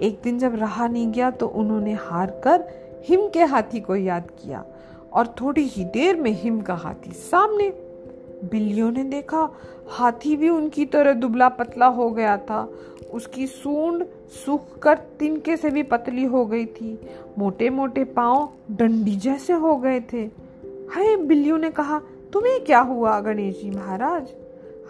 एक 0.00 0.20
दिन 0.24 0.38
जब 0.38 0.54
रहा 0.54 0.86
नहीं 0.88 1.10
गया 1.12 1.30
तो 1.30 1.46
उन्होंने 1.46 1.92
हार 2.00 2.30
कर 2.44 2.64
हिम 3.08 3.28
के 3.28 3.44
हाथी 3.44 3.80
को 3.80 3.96
याद 3.96 4.30
किया 4.42 4.64
और 5.12 5.34
थोड़ी 5.40 5.62
ही 5.64 5.84
देर 5.84 6.20
में 6.20 6.30
हिम 6.32 6.60
का 6.60 6.74
हाथी 6.74 7.12
सामने 7.12 7.72
बिल्लियों 8.44 8.90
ने 8.92 9.04
देखा। 9.04 9.48
हाथी 9.88 10.36
भी 10.36 10.48
उनकी 10.48 10.84
तरह 10.86 11.12
दुबला 11.14 11.48
पतला 11.50 11.86
हो 11.88 12.10
गया 12.10 12.36
था। 12.40 12.68
उसकी 13.12 13.46
सूंड 13.46 14.04
सूख 14.30 14.78
कर 14.78 14.94
तिनके 14.94 15.56
से 15.56 15.70
भी 15.70 15.82
पतली 15.82 16.24
हो 16.24 16.46
गई 16.46 16.66
थी। 16.66 17.00
मोटे 17.38 17.70
मोटे 17.70 18.04
पाँव 18.04 18.52
डंडी 18.70 19.16
जैसे 19.16 19.52
हो 19.52 19.76
गए 19.76 20.00
थे। 20.00 20.50
हाय, 20.94 21.16
बिल्लियों 21.16 21.58
ने 21.58 21.70
कहा, 21.70 22.00
तुम्हें 22.32 22.64
क्या 22.64 22.80
हुआ 22.80 23.20
गणेश 23.20 23.62
जी 23.62 23.70
महाराज? 23.70 24.32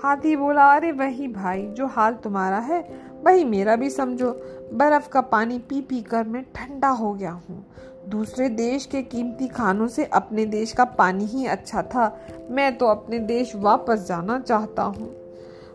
हाथी 0.03 0.37
बोला, 0.37 0.65
अरे, 0.65 0.93
वही 0.93 1.29
भाई, 1.29 1.67
जो 1.67 1.87
हाल 1.87 2.15
तुम्हारा 2.15 2.59
है, 2.59 2.89
वही 3.25 3.45
मेरा 3.45 3.77
भी 3.77 3.91
समझो। 3.91 4.31
बर्फ़ 4.73 5.09
का 5.09 5.21
पानी 5.21 5.59
पी 5.59 5.81
पी 5.81 6.03
कर 6.03 6.25
मैं 6.25 6.43
ठंडा 6.43 6.89
हो 6.89 7.15
गया 7.15 7.33
हूँ। 7.33 7.67
दूसरे 8.09 8.49
देश 8.49 8.87
के 8.87 9.03
कीमती 9.03 9.49
खानों 9.49 9.89
से 9.89 10.05
अपने 10.05 10.47
देश 10.47 10.73
का 10.73 10.85
पानी 10.85 11.25
ही 11.25 11.47
अच्छा 11.47 11.83
था। 11.83 12.21
मैं 12.51 12.79
तो 12.79 12.87
अपने 12.87 13.19
देश 13.19 13.57
वापस 13.57 14.07
जाना 14.09 14.41
चाहता 14.41 14.83
हूँ। 14.83 15.11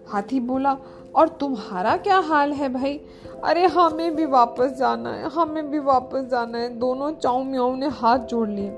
हाथी 0.08 0.40
बोला, 0.40 0.78
और 1.16 1.30
तुम्हारा 1.30 1.98
क्या 1.98 2.18
हाल 2.18 2.54
है 2.54 2.70
भाई? 2.70 3.02
अरे, 3.46 3.66
हमें 3.66 4.16
भी 4.16 4.26
वापस 4.26 4.78
जाना 4.80 5.14
है, 5.14 5.30
हमें 5.30 5.72
भी 5.72 5.80
वापस 5.80 6.24
जाना 6.32 6.58
है। 6.58 6.70
दोनों 6.80 7.12
चाऊ 7.12 7.44
म्याऊ 7.44 7.76
ने 7.76 7.88
हाथ 7.88 8.20
जोड़ 8.20 8.50
लिए। 8.50 8.72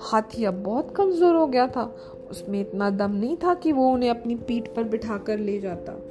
हाथी 0.00 0.44
अब 0.44 0.54
बहुत 0.54 0.94
कमज़ोर 0.94 1.34
हो 1.34 1.46
गया 1.46 1.66
था। 1.66 1.96
उसमें 2.30 2.60
इतना 2.60 2.90
दम 2.90 3.10
नहीं 3.10 3.36
था 3.36 3.54
कि 3.54 3.72
वो 3.72 3.92
उन्हें 3.92 4.10
अपनी 4.10 4.34
पीठ 4.34 4.68
पर 4.68 4.84
बिठा 4.84 5.18
कर 5.18 5.38
ले 5.38 5.60
जाता। 5.60 6.02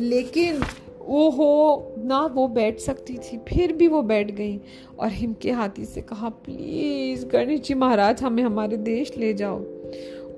लेकिन 0.00 0.60
वो 1.06 1.30
हो 1.30 1.92
ना 1.98 2.26
वो 2.26 2.48
बैठ 2.48 2.78
सकती 2.78 3.14
थी, 3.14 3.38
फिर 3.38 3.72
भी 3.72 3.88
वो 3.88 4.02
बैठ 4.02 4.30
गई 4.30 4.60
और 4.98 5.08
हिम 5.08 5.34
के 5.42 5.50
हाथी 5.50 5.84
से 5.84 6.00
कहा, 6.00 6.28
प्लीज़, 6.28 7.26
गणेश 7.26 7.60
जी 7.60 7.74
महाराज, 7.74 8.22
हमें 8.22 8.42
हमारे 8.42 8.76
देश 8.76 9.18
ले 9.18 9.34
जाओ। 9.34 9.60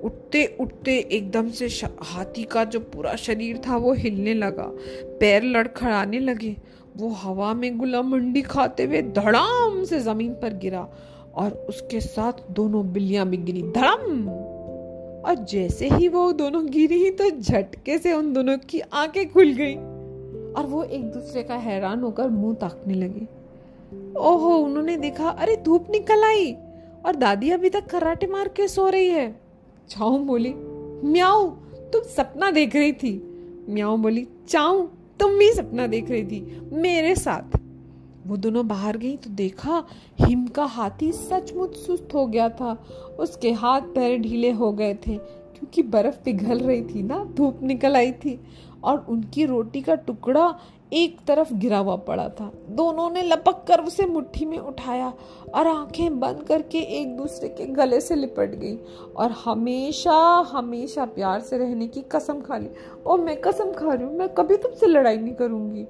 उठते 0.05 0.57
उठते 0.59 0.97
एकदम 1.11 1.49
से 1.49 1.67
हाथी 2.01 2.43
का 2.43 2.63
जो 2.63 2.79
पूरा 2.79 3.15
शरीर 3.15 3.57
था 3.57 3.77
वो 3.77 3.93
हिलने 3.93 4.33
लगा। 4.33 4.71
पैर 5.19 5.43
लड़खड़ाने 5.43 6.19
लगे। 6.19 6.55
वो 6.97 7.09
हवा 7.09 7.53
में 7.53 7.77
गुलाम 7.77 8.11
मंडी 8.11 8.41
खाते 8.41 8.83
हुए 8.83 9.01
धड़ाम 9.01 9.83
से 9.83 9.99
ज़मीन 9.99 10.33
पर 10.33 10.53
गिरा 10.53 10.87
और 11.35 11.51
उसके 11.69 11.99
साथ 11.99 12.51
दोनों 12.51 12.93
बिल्लियाँ 12.93 13.27
भी 13.27 13.37
गिरी। 13.37 13.61
धड़म! 13.61 14.29
और 15.25 15.35
जैसे 15.35 15.89
ही 15.89 16.07
वो 16.07 16.31
दोनों 16.31 16.65
गिरी 16.65 17.09
तो 17.11 17.29
झटके 17.29 17.97
से 17.97 18.13
उन 18.13 18.33
दोनों 18.33 18.57
की 18.57 18.79
आँखें 18.79 19.31
खुल 19.33 19.53
गई 19.53 19.75
और 20.53 20.65
वो 20.65 20.83
एक 20.83 21.11
दूसरे 21.11 21.43
का 21.43 21.55
हैरान 21.55 22.01
होकर 22.01 22.29
मुँह 22.29 22.55
ताकने 22.55 22.93
लगे। 22.93 23.27
ओहो, 24.19 24.57
उन्होंने 24.57 24.97
देखा, 24.97 25.29
अरे, 25.29 25.55
धूप 25.55 25.87
निकल 25.89 26.23
आई 26.23 26.55
और 27.05 27.15
दादी 27.15 27.49
अभी 27.49 27.69
तक 27.69 27.85
कराटे 27.85 28.27
मार 28.27 28.47
के 28.47 28.67
सो 28.67 28.89
रही 28.89 29.09
है। 29.09 29.44
चाऊ 29.89 30.17
बोली, 30.17 30.53
म्याऊ, 31.03 31.49
तुम 31.93 32.01
सपना 32.01 32.51
देख 32.51 32.75
रही 32.75 32.93
थी। 32.93 33.13
म्याऊ 33.69 33.97
बोली, 33.97 34.27
चाऊ, 34.47 34.81
तुम 35.19 35.31
भी 35.31 35.51
सपना 35.53 35.87
देख 35.87 36.09
रही 36.09 36.23
थी, 36.23 36.69
मेरे 36.71 37.15
साथ। 37.15 37.59
वो 38.27 38.37
दोनों 38.37 38.67
बाहर 38.67 38.97
गई 38.97 39.15
तो 39.17 39.29
देखा 39.29 39.83
हिम 40.19 40.47
का 40.47 40.65
हाथी 40.65 41.11
सचमुच 41.11 41.75
सुस्त 41.75 42.09
हो 42.13 42.25
गया 42.25 42.49
था। 42.49 42.71
उसके 43.19 43.51
हाथ 43.51 43.81
पैर 43.81 44.19
ढीले 44.19 44.51
हो 44.51 44.71
गए 44.71 44.93
थे। 45.07 45.19
क्योंकि 45.57 45.83
बर्फ़ 45.83 46.23
पिघल 46.25 46.59
रही 46.59 46.81
थी 46.83 47.03
ना, 47.03 47.23
धूप 47.35 47.59
निकल 47.63 47.95
आई 47.95 48.11
थी 48.13 48.39
और 48.83 49.05
उनकी 49.09 49.45
रोटी 49.45 49.81
का 49.81 49.95
टुकड़ा 49.97 50.53
एक 50.93 51.17
तरफ़ 51.27 51.53
गिरा 51.53 51.77
हुआ 51.77 51.95
पड़ा 51.97 52.27
था। 52.29 52.51
दोनों 52.69 53.09
ने 53.09 53.21
लपक 53.21 53.63
कर 53.67 53.79
उसे 53.79 54.05
मुट्ठी 54.05 54.45
में 54.45 54.57
उठाया 54.57 55.11
और 55.53 55.67
आँखें 55.67 56.19
बंद 56.19 56.43
करके 56.43 56.79
एक 56.99 57.15
दूसरे 57.17 57.49
के 57.49 57.65
गले 57.65 57.99
से 58.01 58.15
लिपट 58.15 58.55
गई 58.55 58.75
और 59.15 59.31
हमेशा 59.45 60.13
हमेशा 60.51 61.05
प्यार 61.05 61.39
से 61.39 61.57
रहने 61.57 61.87
की 61.87 62.01
कसम 62.11 62.41
खा 62.41 62.57
ली। 62.57 62.69
और 63.05 63.19
मैं 63.19 63.39
कसम 63.41 63.71
खा 63.71 63.93
रही 63.93 64.05
हूँ, 64.05 64.17
मैं 64.17 64.29
कभी 64.29 64.57
तुमसे 64.57 64.87
लड़ाई 64.87 65.17
नहीं 65.17 65.33
करूँगी। 65.33 65.85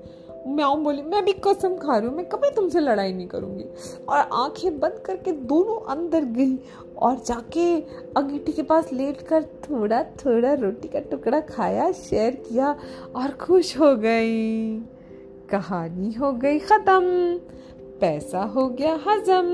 म्याऊ 0.47 0.75
बोली, 0.75 1.01
मैं 1.01 1.23
भी 1.25 1.33
कसम 1.45 1.75
खा 1.75 1.97
रही 1.97 2.07
हूँ, 2.07 2.15
मैं 2.17 2.25
कभी 2.29 2.49
तुमसे 2.55 2.79
लड़ाई 2.79 3.13
नहीं 3.13 3.27
करूँगी। 3.27 3.65
और 4.09 4.17
आँखें 4.17 4.79
बंद 4.79 5.01
करके 5.05 5.31
दोनों 5.31 5.79
अंदर 5.87 6.25
गई 6.25 6.57
और 6.97 7.15
जाके 7.19 7.65
अंगीठी 8.17 8.51
के 8.51 8.63
पास 8.63 8.91
लेट 8.93 9.21
कर 9.21 9.43
थोड़ा 9.43 10.03
थोड़ा 10.03 10.53
रोटी 10.53 10.87
का 10.87 10.99
टुकड़ा 11.01 11.39
खाया, 11.39 11.91
शेयर 11.91 12.35
किया 12.49 12.75
और 13.15 13.31
खुश 13.41 13.77
हो 13.77 13.95
गई। 13.95 14.79
कहानी 15.49 16.13
हो 16.13 16.31
गई 16.33 16.59
ख़त्म, 16.59 17.01
पैसा 17.99 18.43
हो 18.45 18.67
गया 18.69 18.99
हजम। 19.07 19.53